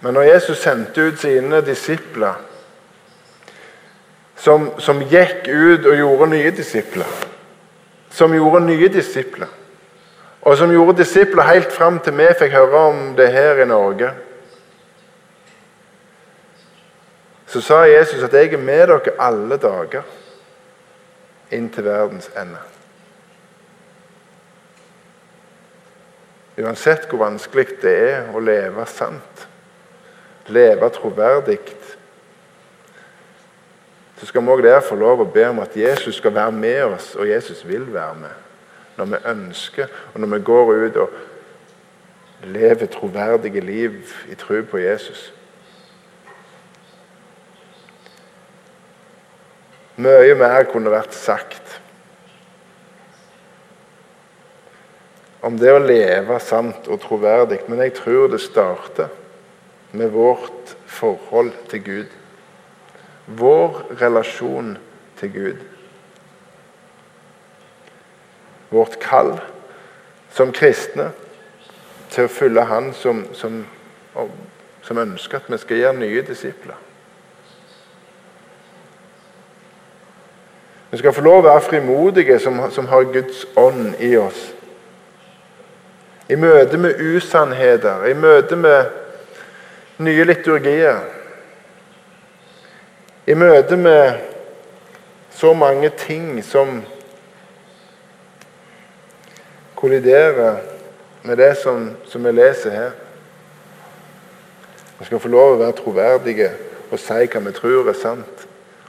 Men 0.00 0.14
når 0.14 0.22
Jesus 0.22 0.58
sendte 0.58 1.00
ut 1.00 1.18
sine 1.20 1.60
disipler, 1.64 2.38
som, 4.40 4.70
som 4.80 5.02
gikk 5.04 5.48
ut 5.48 5.84
og 5.84 5.98
gjorde 5.98 6.30
nye 6.30 6.50
disipler 6.56 7.26
Som 8.10 8.32
gjorde 8.32 8.62
nye 8.64 8.88
disipler, 8.88 9.50
og 10.40 10.56
som 10.56 10.72
gjorde 10.72 10.96
disipler 11.02 11.44
helt 11.44 11.72
fram 11.72 11.98
til 12.00 12.16
vi 12.16 12.30
fikk 12.38 12.56
høre 12.56 12.80
om 12.88 13.02
det 13.18 13.28
her 13.34 13.60
i 13.60 13.68
Norge 13.68 14.08
Så 17.46 17.60
sa 17.60 17.82
Jesus 17.84 18.22
at 18.22 18.32
'jeg 18.32 18.52
er 18.54 18.58
med 18.58 18.88
dere 18.88 19.12
alle 19.18 19.56
dager' 19.56 20.02
inn 21.50 21.70
til 21.70 21.84
verdens 21.84 22.30
ende. 22.38 22.58
Uansett 26.60 27.08
hvor 27.08 27.24
vanskelig 27.24 27.66
det 27.82 27.94
er 28.10 28.28
å 28.34 28.42
leve 28.44 28.86
sant, 28.86 29.46
leve 30.50 30.90
troverdig, 30.94 31.58
så 34.20 34.26
skal 34.28 34.44
vi 34.44 34.52
òg 34.52 34.60
der 34.60 34.82
få 34.84 34.98
lov 35.00 35.22
å 35.22 35.30
be 35.32 35.46
om 35.48 35.62
at 35.62 35.76
Jesus 35.80 36.18
skal 36.20 36.34
være 36.36 36.52
med 36.52 36.82
oss, 36.92 37.14
og 37.16 37.28
Jesus 37.28 37.62
vil 37.64 37.86
være 37.88 38.18
med. 38.20 38.34
Når 38.98 39.06
vi 39.08 39.20
ønsker, 39.32 39.92
og 40.12 40.20
når 40.20 40.32
vi 40.34 40.40
går 40.44 40.72
ut 40.84 40.96
og 41.00 41.14
lever 42.44 42.86
troverdige 42.86 43.60
liv 43.64 44.12
i 44.28 44.36
tro 44.36 44.60
på 44.64 44.80
Jesus. 44.80 45.30
Mye 50.00 50.36
mer 50.36 50.68
kunne 50.68 50.92
vært 50.92 51.16
sagt 51.16 51.78
om 55.40 55.56
det 55.56 55.72
å 55.72 55.80
leve 55.80 56.36
sant 56.44 56.88
og 56.92 57.00
troverdig, 57.00 57.62
men 57.68 57.80
jeg 57.86 57.96
tror 57.96 58.28
det 58.32 58.42
starter 58.44 59.08
med 59.92 60.08
vårt 60.08 60.76
forhold 60.86 61.52
til 61.68 61.84
Gud. 61.84 62.06
Vår 63.26 63.82
relasjon 64.00 64.78
til 65.20 65.32
Gud. 65.32 65.56
Vårt 68.70 68.98
kall 69.02 69.40
som 70.30 70.52
kristne 70.52 71.10
til 72.10 72.26
å 72.26 72.30
følge 72.30 72.64
Han 72.66 72.92
som, 72.94 73.24
som, 73.34 73.64
som 74.82 74.98
ønsker 74.98 75.38
at 75.38 75.50
vi 75.50 75.58
skal 75.58 75.82
gjøre 75.82 75.98
nye 75.98 76.22
disipler. 76.26 76.78
Vi 80.90 80.98
skal 80.98 81.14
få 81.14 81.22
lov 81.22 81.44
å 81.44 81.46
være 81.46 81.66
frimodige 81.66 82.38
som, 82.42 82.58
som 82.70 82.88
har 82.90 83.12
Guds 83.14 83.44
ånd 83.56 83.94
i 84.02 84.16
oss. 84.18 84.48
I 86.30 86.38
møte 86.38 86.78
med 86.78 86.98
usannheter, 86.98 88.06
i 88.06 88.14
møte 88.14 88.56
med 88.58 88.99
nye 90.00 90.24
liturgier. 90.24 91.02
I 93.26 93.34
møte 93.36 93.76
med 93.76 94.22
så 95.36 95.52
mange 95.54 95.90
ting 96.00 96.40
som 96.44 96.80
kolliderer 99.76 100.56
med 101.22 101.36
det 101.36 101.52
som, 101.60 101.90
som 102.08 102.24
vi 102.24 102.32
leser 102.32 102.70
her. 102.70 102.90
Vi 104.98 105.04
skal 105.08 105.20
få 105.20 105.28
lov 105.32 105.54
å 105.54 105.60
være 105.60 105.76
troverdige 105.78 106.48
og 106.90 106.98
si 107.00 107.28
hva 107.32 107.44
vi 107.44 107.52
tror 107.56 107.92
er 107.92 107.96
sant, 107.96 108.46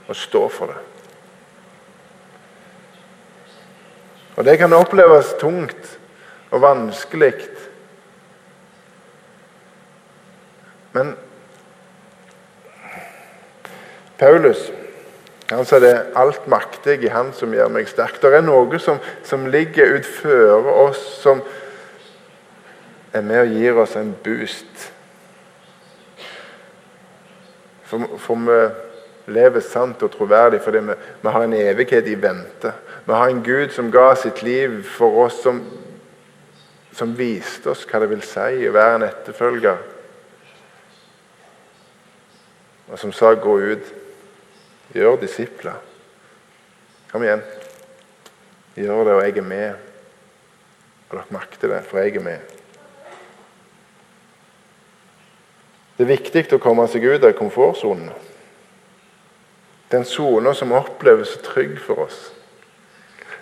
og 0.08 0.16
stå 0.16 0.42
for 0.50 0.72
det. 0.72 0.80
Og 4.36 4.44
Det 4.44 4.58
kan 4.58 4.72
oppleves 4.72 5.34
tungt 5.40 5.98
og 6.50 6.60
vanskelig. 6.64 7.34
Men 10.92 11.14
Paulus 14.18 14.70
han 15.52 15.66
sa 15.68 15.78
det 15.82 16.06
alt 16.16 16.46
maktig 16.48 17.02
i 17.04 17.10
Han 17.12 17.32
som 17.36 17.52
gjør 17.52 17.68
meg 17.72 17.88
sterk. 17.90 18.16
Det 18.22 18.30
er 18.32 18.44
noe 18.44 18.78
som, 18.80 19.00
som 19.26 19.44
ligger 19.52 19.98
utføre 19.98 20.76
oss, 20.86 21.02
som 21.20 21.42
er 23.12 23.26
med 23.26 23.42
og 23.42 23.52
gir 23.52 23.80
oss 23.82 23.96
en 24.00 24.14
boost. 24.24 24.86
For, 27.84 28.16
for 28.16 28.40
vi 28.46 29.34
lever 29.36 29.60
sant 29.60 30.00
og 30.02 30.14
troverdig 30.14 30.62
fordi 30.64 30.80
vi, 30.86 30.96
vi 31.20 31.34
har 31.34 31.44
en 31.44 31.58
evighet 31.58 32.08
i 32.08 32.16
vente. 32.16 32.72
Vi 33.04 33.12
har 33.12 33.28
en 33.28 33.44
Gud 33.44 33.74
som 33.76 33.92
ga 33.92 34.14
sitt 34.16 34.40
liv 34.42 34.80
for 34.96 35.26
oss, 35.26 35.42
som, 35.44 35.60
som 36.96 37.12
viste 37.18 37.74
oss 37.74 37.84
hva 37.90 38.00
det 38.00 38.08
vil 38.14 38.24
si 38.24 38.64
å 38.70 38.72
være 38.72 38.96
en 38.96 39.10
etterfølger. 39.10 39.84
Og 42.92 42.98
som 42.98 43.12
sa 43.12 43.34
'gå 43.34 43.58
ut'. 43.58 43.92
Gjør 44.94 45.16
disipler. 45.16 45.80
Kom 47.12 47.22
igjen. 47.22 47.42
Gjør 48.76 49.04
det, 49.04 49.12
og 49.12 49.22
jeg 49.22 49.38
er 49.38 49.42
med. 49.42 49.74
Og 51.10 51.16
dere 51.16 51.24
makter 51.30 51.68
det, 51.68 51.84
for 51.84 51.98
jeg 51.98 52.16
er 52.16 52.20
med. 52.20 52.38
Det 55.96 56.04
er 56.04 56.16
viktig 56.16 56.52
å 56.52 56.58
komme 56.58 56.88
seg 56.88 57.04
ut 57.04 57.24
av 57.24 57.32
komfortsonen. 57.32 58.10
Den 59.92 60.04
sona 60.04 60.54
som 60.54 60.72
oppleves 60.72 61.28
så 61.28 61.42
trygg 61.44 61.78
for 61.80 62.06
oss. 62.06 62.32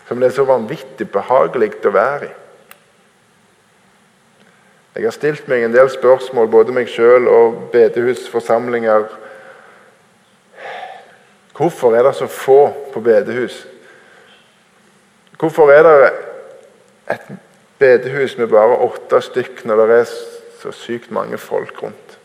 Som 0.08 0.20
det 0.20 0.26
er 0.30 0.34
så 0.34 0.44
vanvittig 0.44 1.06
behagelig 1.10 1.86
å 1.86 1.94
være 1.94 2.26
i. 2.26 2.34
Jeg 4.94 5.06
har 5.06 5.14
stilt 5.14 5.48
meg 5.48 5.62
en 5.62 5.72
del 5.72 5.88
spørsmål, 5.90 6.48
både 6.50 6.72
meg 6.74 6.88
sjøl 6.90 7.28
og 7.30 7.70
bedehusforsamlinger 7.72 9.06
Hvorfor 11.60 11.96
er 11.96 12.02
det 12.02 12.14
så 12.16 12.26
få 12.26 12.88
på 12.92 13.00
bedehus? 13.00 13.66
Hvorfor 15.38 15.70
er 15.70 15.82
det 15.82 16.12
et 17.10 17.36
bedehus 17.78 18.38
med 18.38 18.46
bare 18.48 18.78
åtte 18.80 19.20
stykk 19.20 19.66
når 19.68 19.76
det 19.76 19.98
er 19.98 20.14
så 20.62 20.72
sykt 20.72 21.10
mange 21.10 21.38
folk 21.38 21.82
rundt? 21.82 22.16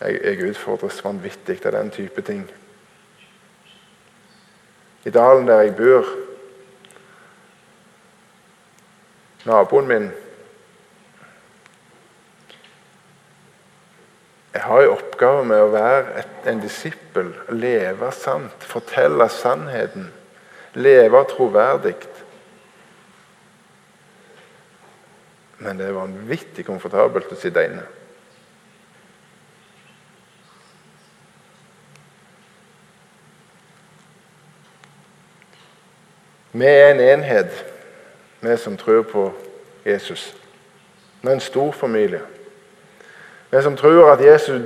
Jeg, 0.00 0.20
jeg 0.24 0.50
utfordres 0.50 1.02
vanvittig 1.04 1.58
av 1.66 1.74
den 1.80 1.90
type 1.90 2.22
ting. 2.22 2.46
I 5.04 5.10
dalen 5.10 5.50
der 5.50 5.66
jeg 5.66 5.76
bor 5.76 6.06
Naboen 9.44 9.90
min 9.90 10.10
Jeg 14.58 14.66
har 14.66 14.82
en 14.82 14.90
oppgave 14.90 15.42
med 15.46 15.60
å 15.62 15.70
være 15.70 16.16
et, 16.18 16.30
en 16.50 16.58
disippel, 16.58 17.28
leve 17.54 18.08
sant, 18.10 18.64
fortelle 18.66 19.28
sannheten, 19.30 20.08
leve 20.74 21.20
troverdig. 21.30 21.92
Men 25.62 25.78
det 25.78 25.86
er 25.86 25.94
vanvittig 25.94 26.64
komfortabelt 26.66 27.30
å 27.30 27.38
sitte 27.38 27.62
inne. 27.68 27.84
Vi 36.50 36.66
er 36.72 36.96
en 36.96 37.04
enhet, 37.04 37.62
vi 38.42 38.58
som 38.58 38.74
tror 38.82 39.06
på 39.06 39.28
Jesus. 39.86 40.32
Vi 41.22 41.30
er 41.30 41.38
en 41.38 41.46
stor 41.46 41.70
familie. 41.78 42.24
Vi 43.50 43.62
som 43.62 43.76
tror 43.76 44.10
at 44.12 44.24
Jesus, 44.24 44.62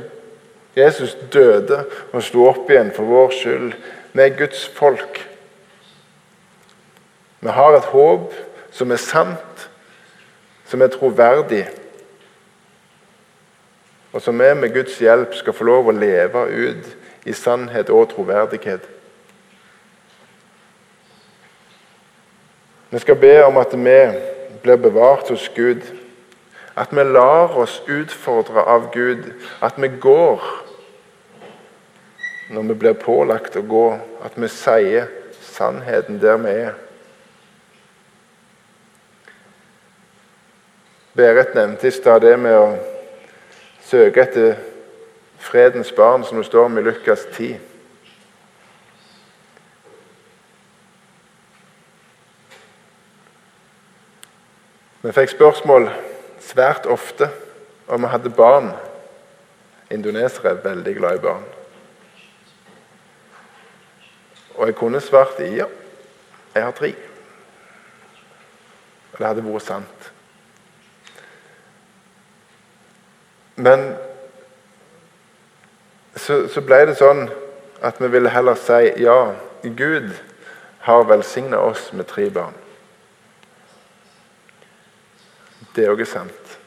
Jesus 0.77 1.17
døde 1.33 1.85
og 2.13 2.23
sto 2.23 2.47
opp 2.49 2.71
igjen 2.71 2.91
for 2.95 3.07
vår 3.07 3.35
skyld. 3.37 3.73
Vi 4.13 4.23
er 4.23 4.39
Guds 4.39 4.67
folk. 4.69 5.29
Vi 7.41 7.49
har 7.49 7.77
et 7.77 7.91
håp 7.93 8.35
som 8.73 8.91
er 8.91 9.01
sant, 9.03 9.69
som 10.65 10.83
er 10.83 10.93
troverdig, 10.93 11.67
og 14.13 14.23
som 14.23 14.39
vi 14.39 14.55
med 14.55 14.75
Guds 14.75 14.99
hjelp 14.99 15.35
skal 15.35 15.57
få 15.57 15.65
lov 15.65 15.89
å 15.89 15.97
leve 15.97 16.45
ut 16.49 16.91
i 17.25 17.33
sannhet 17.33 17.91
og 17.91 18.11
troverdighet. 18.13 18.85
Vi 22.93 22.99
skal 22.99 23.17
be 23.17 23.35
om 23.45 23.57
at 23.57 23.73
vi 23.73 23.99
blir 24.63 24.77
bevart 24.77 25.29
hos 25.29 25.49
Gud. 25.57 25.81
At 26.77 26.93
vi 26.93 27.05
lar 27.05 27.57
oss 27.59 27.83
utfordre 27.87 28.65
av 28.65 28.93
Gud. 28.93 29.33
At 29.61 29.77
vi 29.77 29.89
går 29.89 30.43
når 32.53 32.63
vi 32.63 32.75
blir 32.75 32.97
pålagt 32.97 33.57
å 33.57 33.65
gå. 33.65 33.87
At 34.25 34.37
vi 34.37 34.49
sier 34.49 35.11
sannheten 35.41 36.21
der 36.21 36.41
vi 36.41 36.55
er. 36.69 36.79
Berit 41.13 41.53
nevnte 41.55 41.91
i 41.91 41.93
stad 41.93 42.23
det 42.25 42.39
med 42.41 42.57
å 42.57 42.69
søke 43.85 44.23
etter 44.23 44.55
fredens 45.43 45.93
barn, 45.93 46.25
som 46.25 46.39
det 46.41 46.47
står 46.49 46.71
om 46.71 46.79
i 46.81 46.85
Lukas 46.87 47.27
10. 47.37 47.59
Vi 55.03 55.13
fikk 55.13 55.35
spørsmål 55.35 55.91
svært 56.43 56.87
ofte 56.91 57.31
og 57.93 58.01
vi 58.01 58.07
hadde 58.07 58.31
barn. 58.31 58.71
Indonesere 59.91 60.49
er 60.49 60.63
veldig 60.65 60.95
glad 60.97 61.19
i 61.19 61.23
barn. 61.23 61.45
Og 64.55 64.67
jeg 64.67 64.77
kunne 64.77 65.01
svart 65.01 65.41
ja, 65.41 65.67
jeg 66.55 66.65
har 66.65 66.71
tre. 66.71 66.95
Og 69.13 69.19
det 69.19 69.27
hadde 69.27 69.45
vært 69.45 69.67
sant. 69.67 70.09
Men 73.57 73.93
så, 76.17 76.47
så, 76.49 76.61
ble 76.65 76.79
det 76.89 76.97
sånn 76.97 77.27
at 77.85 78.01
vi 78.01 78.09
ville 78.13 78.33
heller 78.33 78.57
si 78.57 78.93
ja, 79.05 79.35
Gud 79.63 80.15
har 80.87 81.05
velsigna 81.09 81.61
oss 81.61 81.91
med 81.93 82.09
tre 82.09 82.31
barn. 82.31 82.57
Det 85.75 85.85
er 85.85 85.93
òg 85.93 86.05
sant. 86.07 86.59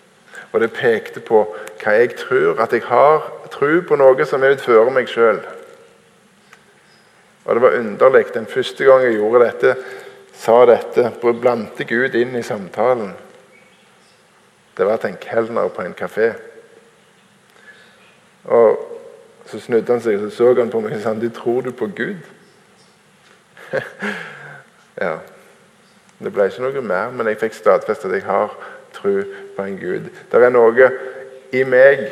Og 0.51 0.61
det 0.61 0.71
pekte 0.73 1.19
på 1.19 1.43
hva 1.81 1.97
jeg 1.97 2.15
tror. 2.19 2.61
At 2.63 2.73
jeg 2.73 2.85
har 2.87 3.25
tro 3.51 3.81
på 3.87 3.97
noe 3.99 4.25
som 4.25 4.43
er 4.43 4.55
utfører 4.55 4.91
meg 4.93 5.11
sjøl. 5.11 5.41
Og 7.45 7.55
det 7.55 7.61
var 7.61 7.77
underlig. 7.77 8.25
Den 8.33 8.47
første 8.49 8.85
gang 8.85 9.03
jeg 9.05 9.19
gjorde 9.19 9.45
dette, 9.45 9.75
sa 10.33 10.57
dette, 10.65 11.11
blandte 11.21 11.85
Gud 11.85 12.15
inn 12.15 12.35
i 12.35 12.43
samtalen. 12.43 13.13
Det 14.77 14.85
var 14.85 14.97
til 14.97 15.13
en 15.13 15.21
kelner 15.21 15.69
på 15.69 15.81
en 15.81 15.93
kafé. 15.93 16.33
Og 18.43 18.91
Så 19.45 19.59
snudde 19.61 19.93
han 19.93 20.01
seg 20.01 20.15
og 20.17 20.31
så, 20.31 20.37
så 20.37 20.53
han 20.57 20.71
på 20.73 20.79
meg 20.81 20.95
og 20.95 21.01
sa 21.03 21.11
du 21.13 21.27
tror 21.29 21.61
du 21.61 21.69
på 21.71 21.85
Gud? 21.85 22.17
ja. 25.05 25.19
Det 26.17 26.31
ble 26.33 26.47
ikke 26.49 26.63
noe 26.63 26.81
mer, 26.81 27.11
men 27.13 27.29
jeg 27.29 27.37
fikk 27.43 27.53
stadfestet 27.53 28.09
at 28.09 28.15
jeg 28.17 28.25
har 28.25 28.55
tro 28.95 29.13
på 29.55 29.67
en 29.67 29.77
Gud. 29.79 30.09
Det 30.31 30.41
er 30.41 30.53
noe 30.53 30.89
i 31.53 31.63
meg, 31.67 32.07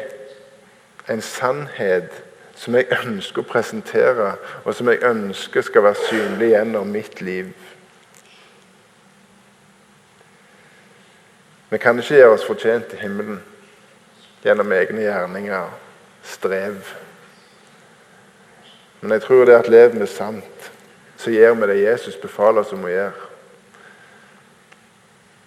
en 1.09 1.21
sannhet, 1.21 2.11
som 2.55 2.75
jeg 2.77 2.91
ønsker 2.93 3.41
å 3.41 3.49
presentere, 3.49 4.35
og 4.63 4.75
som 4.77 4.91
jeg 4.91 5.01
ønsker 5.07 5.65
skal 5.65 5.87
være 5.87 6.07
synlig 6.07 6.51
gjennom 6.53 6.91
mitt 6.93 7.21
liv. 7.21 7.49
Vi 11.73 11.79
kan 11.81 11.97
ikke 11.99 12.19
gjøre 12.19 12.35
oss 12.35 12.45
fortjent 12.45 12.91
til 12.91 13.01
himmelen 13.01 13.39
gjennom 14.43 14.71
egne 14.75 15.01
gjerninger 15.01 15.71
strev. 16.23 16.93
Men 19.01 19.15
jeg 19.15 19.21
tror 19.25 19.45
det 19.49 19.55
at 19.57 19.69
lever 19.71 19.99
vi 19.99 20.07
sant, 20.07 20.67
så 21.17 21.31
gjør 21.31 21.57
vi 21.59 21.71
det 21.71 21.79
Jesus 21.81 22.19
befaler 22.21 22.61
oss 22.61 22.75
om 22.75 22.85
å 22.85 22.91
gjøre. 22.91 23.22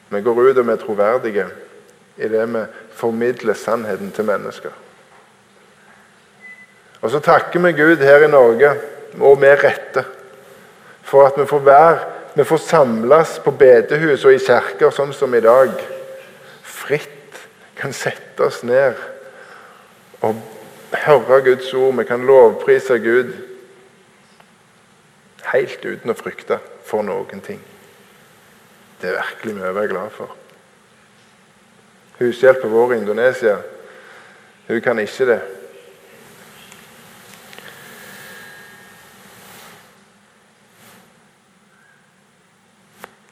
Vi 0.09 0.21
går 0.23 0.43
ut 0.43 0.59
og 0.59 0.67
vi 0.67 0.73
er 0.73 0.83
troverdige 0.83 1.47
i 2.17 2.29
det 2.33 2.45
vi 2.53 2.65
formidler 2.97 3.55
sannheten 3.55 4.13
til 4.15 4.25
mennesker. 4.25 4.75
Og 7.01 7.11
så 7.11 7.21
takker 7.21 7.61
vi 7.61 7.73
Gud 7.77 8.03
her 8.03 8.25
i 8.25 8.31
Norge, 8.31 8.71
og 9.21 9.39
med 9.39 9.65
rette, 9.65 10.05
for 11.03 11.27
at 11.27 11.37
vi 11.39 11.47
får 11.47 11.65
være 11.65 11.99
vi 12.37 12.45
får 12.45 12.59
samles 12.59 13.39
på 13.45 13.51
bedehus 13.51 14.25
og 14.29 14.35
i 14.35 14.41
kirker 14.45 14.91
sånn 14.93 15.15
som 15.17 15.33
i 15.33 15.41
dag. 15.41 15.71
Fritt 16.69 17.39
kan 17.79 17.95
sette 17.97 18.45
oss 18.45 18.59
ned 18.61 18.99
og 20.21 20.43
høre 21.07 21.39
Guds 21.47 21.71
ord, 21.73 21.95
vi 21.97 22.05
kan 22.05 22.27
lovprise 22.29 22.99
Gud 23.01 23.33
helt 25.49 25.81
uten 25.81 26.13
å 26.13 26.19
frykte 26.19 26.61
for 26.85 27.07
noen 27.07 27.41
ting. 27.41 27.63
Det 29.01 29.11
er 29.11 29.19
virkelig 29.21 29.57
mye 29.57 29.71
å 29.71 29.77
være 29.77 29.91
glad 29.93 30.13
for. 30.15 30.33
Hushjelpen 32.17 32.73
vår 32.73 32.95
i 32.95 33.01
Indonesia, 33.03 33.59
hun 34.69 34.81
kan 34.83 34.99
ikke 35.03 35.29
det. 35.29 35.41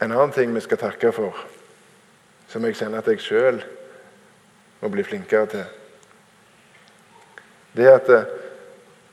En 0.05 0.13
annen 0.13 0.35
ting 0.37 0.53
vi 0.53 0.61
skal 0.61 0.83
takke 0.83 1.15
for, 1.17 1.39
som 2.53 2.65
jeg 2.69 2.77
kjenner 2.77 3.01
at 3.01 3.09
jeg 3.09 3.25
sjøl 3.25 3.65
må 4.83 4.93
bli 4.93 5.07
flinkere 5.07 5.49
til 5.55 5.65
det 7.75 7.87
er 7.89 7.97
at 7.99 8.11
eh, 8.15 8.27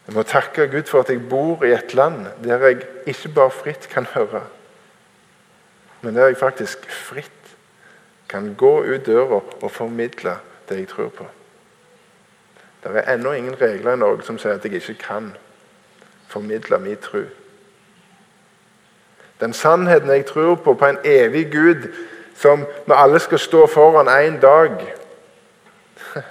jeg 0.07 0.15
må 0.15 0.23
takke 0.27 0.67
Gud 0.69 0.89
for 0.89 1.01
at 1.01 1.09
jeg 1.09 1.21
bor 1.29 1.63
i 1.65 1.73
et 1.73 1.93
land 1.97 2.27
der 2.43 2.65
jeg 2.67 2.81
ikke 3.09 3.33
bare 3.37 3.53
fritt 3.53 3.87
kan 3.89 4.05
høre, 4.13 4.43
men 6.01 6.15
der 6.15 6.25
jeg 6.25 6.37
faktisk 6.37 6.91
fritt 6.91 7.31
kan 8.29 8.55
gå 8.57 8.83
ut 8.83 9.05
døra 9.05 9.41
og 9.61 9.71
formidle 9.71 10.37
det 10.69 10.77
jeg 10.77 10.87
tror 10.87 11.09
på. 11.09 11.25
Det 12.83 12.95
er 12.95 13.13
ennå 13.13 13.31
ingen 13.31 13.61
regler 13.61 13.93
i 13.93 13.97
Norge 13.97 14.23
som 14.23 14.39
sier 14.41 14.57
at 14.57 14.65
jeg 14.65 14.73
ikke 14.73 14.93
kan 14.93 15.33
formidle 16.27 16.79
min 16.79 16.97
tro. 16.97 17.21
Den 19.41 19.53
sannheten 19.53 20.09
jeg 20.09 20.25
tror 20.25 20.55
på, 20.55 20.73
på 20.73 20.85
en 20.85 20.97
evig 21.03 21.51
Gud 21.51 21.89
som 22.35 22.65
vi 22.85 22.93
alle 22.95 23.19
skal 23.19 23.39
stå 23.39 23.67
foran 23.67 24.09
en 24.09 24.39
dag 24.39 24.93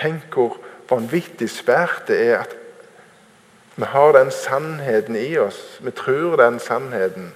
Tenk 0.00 0.34
hvor 0.34 0.58
vanvittig 0.90 1.50
svært 1.50 2.04
det 2.08 2.20
er 2.28 2.38
at 2.38 2.56
vi 3.76 3.84
har 3.90 4.12
den 4.12 4.30
sannheten 4.30 5.16
i 5.16 5.36
oss. 5.38 5.80
Vi 5.82 5.90
tror 5.90 6.36
den 6.36 6.60
sannheten. 6.60 7.32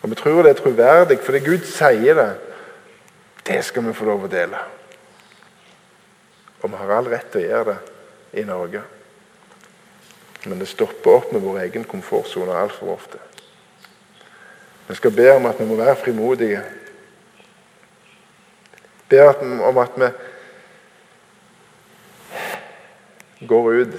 Og 0.00 0.10
vi 0.10 0.16
tror 0.16 0.42
det 0.42 0.54
er 0.54 0.60
troverdig, 0.62 1.18
fordi 1.24 1.42
Gud 1.44 1.66
sier 1.68 2.16
det. 2.16 2.30
Det 3.46 3.64
skal 3.64 3.84
vi 3.84 3.96
få 3.96 4.06
lov 4.08 4.24
å 4.24 4.32
dele. 4.32 4.60
Og 6.60 6.70
vi 6.70 6.80
har 6.80 6.92
all 6.96 7.08
rett 7.10 7.28
til 7.32 7.42
å 7.42 7.48
gjøre 7.48 7.74
det 7.74 8.40
i 8.40 8.44
Norge. 8.46 8.82
Men 10.46 10.60
det 10.60 10.68
stopper 10.70 11.18
opp 11.18 11.32
med 11.34 11.44
vår 11.44 11.64
egen 11.66 11.84
komfortsone 11.88 12.56
altfor 12.56 12.94
ofte. 12.94 13.20
Vi 14.88 14.96
skal 14.96 15.12
be 15.14 15.28
om 15.34 15.46
at 15.46 15.60
vi 15.60 15.66
må 15.68 15.76
være 15.78 15.98
frimodige. 16.00 16.62
Be 19.10 19.20
om 19.28 19.78
at 19.82 19.98
vi 20.00 20.08
går 23.46 23.72
ut, 23.82 23.98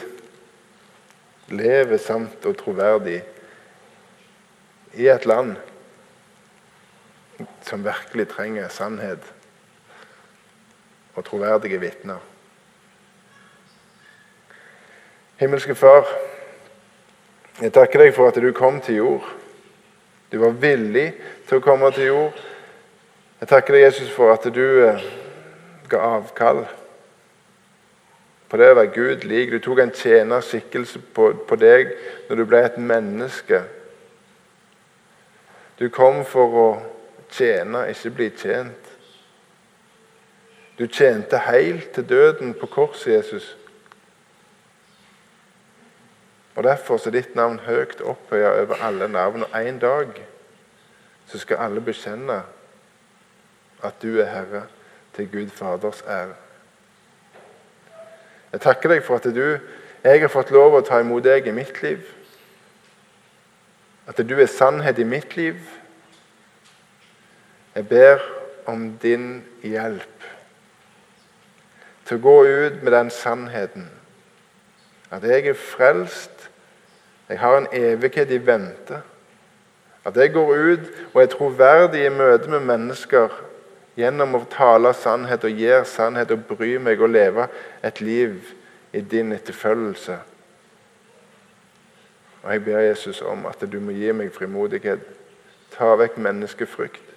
lever 1.52 2.00
sant 2.00 2.46
og 2.48 2.58
troverdig 2.60 3.20
i 4.96 5.08
et 5.12 5.26
land 5.28 5.56
som 7.66 7.86
virkelig 7.86 8.28
trenger 8.32 8.70
sannhet 8.74 9.26
og 11.16 11.26
troverdige 11.26 11.80
vitner. 11.82 12.20
Himmelske 15.42 15.76
Far, 15.76 16.08
jeg 17.62 17.74
takker 17.74 18.04
deg 18.04 18.14
for 18.16 18.30
at 18.30 18.38
du 18.42 18.52
kom 18.54 18.82
til 18.82 19.02
jord. 19.02 19.26
Du 20.32 20.38
var 20.40 20.54
villig 20.62 21.10
til 21.50 21.58
å 21.58 21.64
komme 21.66 21.90
til 21.96 22.12
jord. 22.12 22.38
Jeg 23.42 23.50
takker 23.50 23.76
deg, 23.76 23.88
Jesus, 23.88 24.12
for 24.14 24.32
at 24.34 24.46
du 24.54 24.64
eh, 24.86 25.04
ga 25.90 26.04
avkall 26.20 26.64
på 28.52 28.60
det 28.60 28.70
å 28.72 28.78
være 28.78 28.94
Gud 28.94 29.26
lik. 29.28 29.52
Du 29.52 29.60
tok 29.64 29.82
en 29.82 29.94
tjenerskikkelse 29.96 31.02
på, 31.16 31.32
på 31.48 31.58
deg 31.60 31.94
når 32.30 32.40
du 32.40 32.46
ble 32.48 32.62
et 32.68 32.78
menneske. 32.78 33.64
Du 35.80 35.88
kom 35.90 36.22
for 36.28 36.58
å 36.62 36.66
tjene, 37.32 37.88
ikke 37.90 38.10
bli 38.16 38.30
tjent. 38.30 38.92
Du 40.80 40.88
tjente 40.88 41.38
helt 41.38 41.92
til 41.92 42.10
døden 42.10 42.54
på 42.54 42.66
korset, 42.66 43.14
Jesus. 43.14 43.58
Og 46.56 46.64
Derfor 46.64 47.08
er 47.08 47.12
ditt 47.12 47.36
navn 47.36 47.60
høyt 47.60 48.02
opphøya 48.02 48.62
over 48.62 48.84
alle 48.84 49.08
navn. 49.08 49.44
Og 49.44 49.68
en 49.68 49.80
dag 49.80 50.08
så 51.28 51.40
skal 51.40 51.58
alle 51.58 51.82
bekjenne 51.82 52.42
at 53.84 54.02
du 54.02 54.20
er 54.20 54.30
Herre, 54.30 54.64
til 55.16 55.32
Gud 55.32 55.50
Faders 55.50 56.04
ære. 56.08 56.36
Jeg 58.52 58.62
takker 58.62 58.90
deg 58.90 59.04
for 59.04 59.16
at 59.16 59.24
du, 59.36 59.58
jeg 60.04 60.22
har 60.22 60.32
fått 60.32 60.52
lov 60.52 60.76
å 60.76 60.84
ta 60.86 61.00
imot 61.02 61.24
deg 61.24 61.48
i 61.48 61.56
mitt 61.56 61.82
liv. 61.84 62.04
At 64.08 64.20
du 64.28 64.34
er 64.40 64.50
sannhet 64.52 65.00
i 65.00 65.08
mitt 65.08 65.36
liv. 65.36 65.60
Jeg 67.76 67.88
ber 67.88 68.24
om 68.66 68.92
din 69.02 69.44
hjelp 69.64 70.28
til 72.06 72.20
å 72.20 72.24
gå 72.24 72.38
ut 72.46 72.82
med 72.84 72.92
den 72.92 73.12
sannheten. 73.14 73.88
At 75.12 75.24
jeg 75.28 75.48
er 75.52 75.60
frelst 75.60 76.50
jeg 77.32 77.40
har 77.40 77.58
en 77.58 77.68
evighet 77.72 78.32
i 78.32 78.38
vente. 78.46 78.98
At 80.06 80.18
jeg 80.18 80.34
går 80.34 80.50
ut 80.56 80.88
og 81.14 81.22
er 81.22 81.30
troverdig 81.32 82.02
i 82.06 82.10
møte 82.12 82.50
med 82.52 82.66
mennesker 82.68 83.32
gjennom 83.96 84.36
å 84.36 84.42
tale 84.52 84.92
sannhet 84.98 85.46
og 85.48 85.62
gjøre 85.64 85.86
sannhet 85.88 86.34
og 86.36 86.44
bry 86.50 86.74
meg 86.84 87.00
og 87.00 87.14
leve 87.14 87.46
et 87.88 88.02
liv 88.04 88.52
i 88.92 89.00
din 89.00 89.32
etterfølgelse. 89.32 90.18
Og 92.44 92.52
Jeg 92.52 92.64
ber 92.66 92.80
Jesus 92.80 93.22
om 93.22 93.46
at 93.46 93.64
du 93.72 93.80
må 93.80 93.96
gi 93.96 94.12
meg 94.12 94.34
frimodighet. 94.36 95.00
Ta 95.72 95.96
vekk 95.96 96.18
menneskefrykt. 96.18 97.11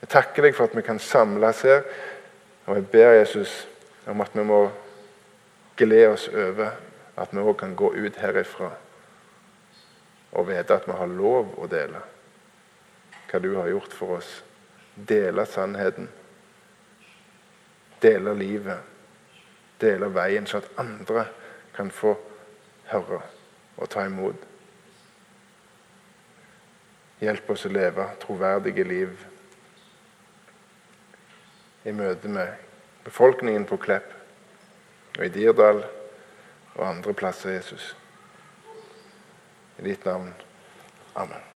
Jeg 0.00 0.08
takker 0.12 0.46
deg 0.46 0.54
for 0.54 0.68
at 0.68 0.76
vi 0.76 0.84
kan 0.86 1.00
samles 1.02 1.62
her, 1.66 1.82
og 2.66 2.76
jeg 2.76 2.86
ber 2.92 3.16
Jesus 3.18 3.66
om 4.06 4.20
at 4.20 4.34
vi 4.34 4.44
må 4.46 4.60
glede 5.78 6.12
oss 6.12 6.28
over 6.28 6.76
at 7.18 7.32
vi 7.32 7.42
òg 7.42 7.56
kan 7.58 7.74
gå 7.76 7.90
ut 7.94 8.20
herifra 8.20 8.70
og 10.32 10.46
vite 10.48 10.76
at 10.76 10.86
vi 10.86 10.94
har 10.94 11.10
lov 11.10 11.54
å 11.58 11.66
dele 11.70 12.02
hva 13.28 13.40
du 13.42 13.50
har 13.56 13.68
gjort 13.68 13.92
for 13.92 14.18
oss. 14.18 14.28
Dele 14.94 15.44
sannheten. 15.46 16.08
Dele 18.00 18.32
livet. 18.34 18.78
Dele 19.80 20.08
veien, 20.14 20.46
så 20.46 20.62
at 20.62 20.70
andre 20.80 21.26
kan 21.76 21.90
få 21.92 22.14
høre 22.88 23.20
og 23.76 23.90
ta 23.92 24.06
imot. 24.08 24.46
Hjelp 27.20 27.50
oss 27.52 27.66
å 27.68 27.72
leve 27.74 28.06
troverdige 28.22 28.86
liv 28.88 29.26
i 31.88 31.92
møte 31.96 32.28
med 32.28 32.54
befolkningen 33.06 33.64
på 33.68 33.78
Klepp 33.80 34.12
og 35.18 35.24
i 35.26 35.32
Dirdal 35.32 35.82
og 36.76 36.82
andre 36.88 37.14
plasser, 37.16 37.56
Jesus. 37.56 37.94
I 39.78 39.88
ditt 39.90 40.04
navn. 40.06 40.32
Amen. 41.18 41.42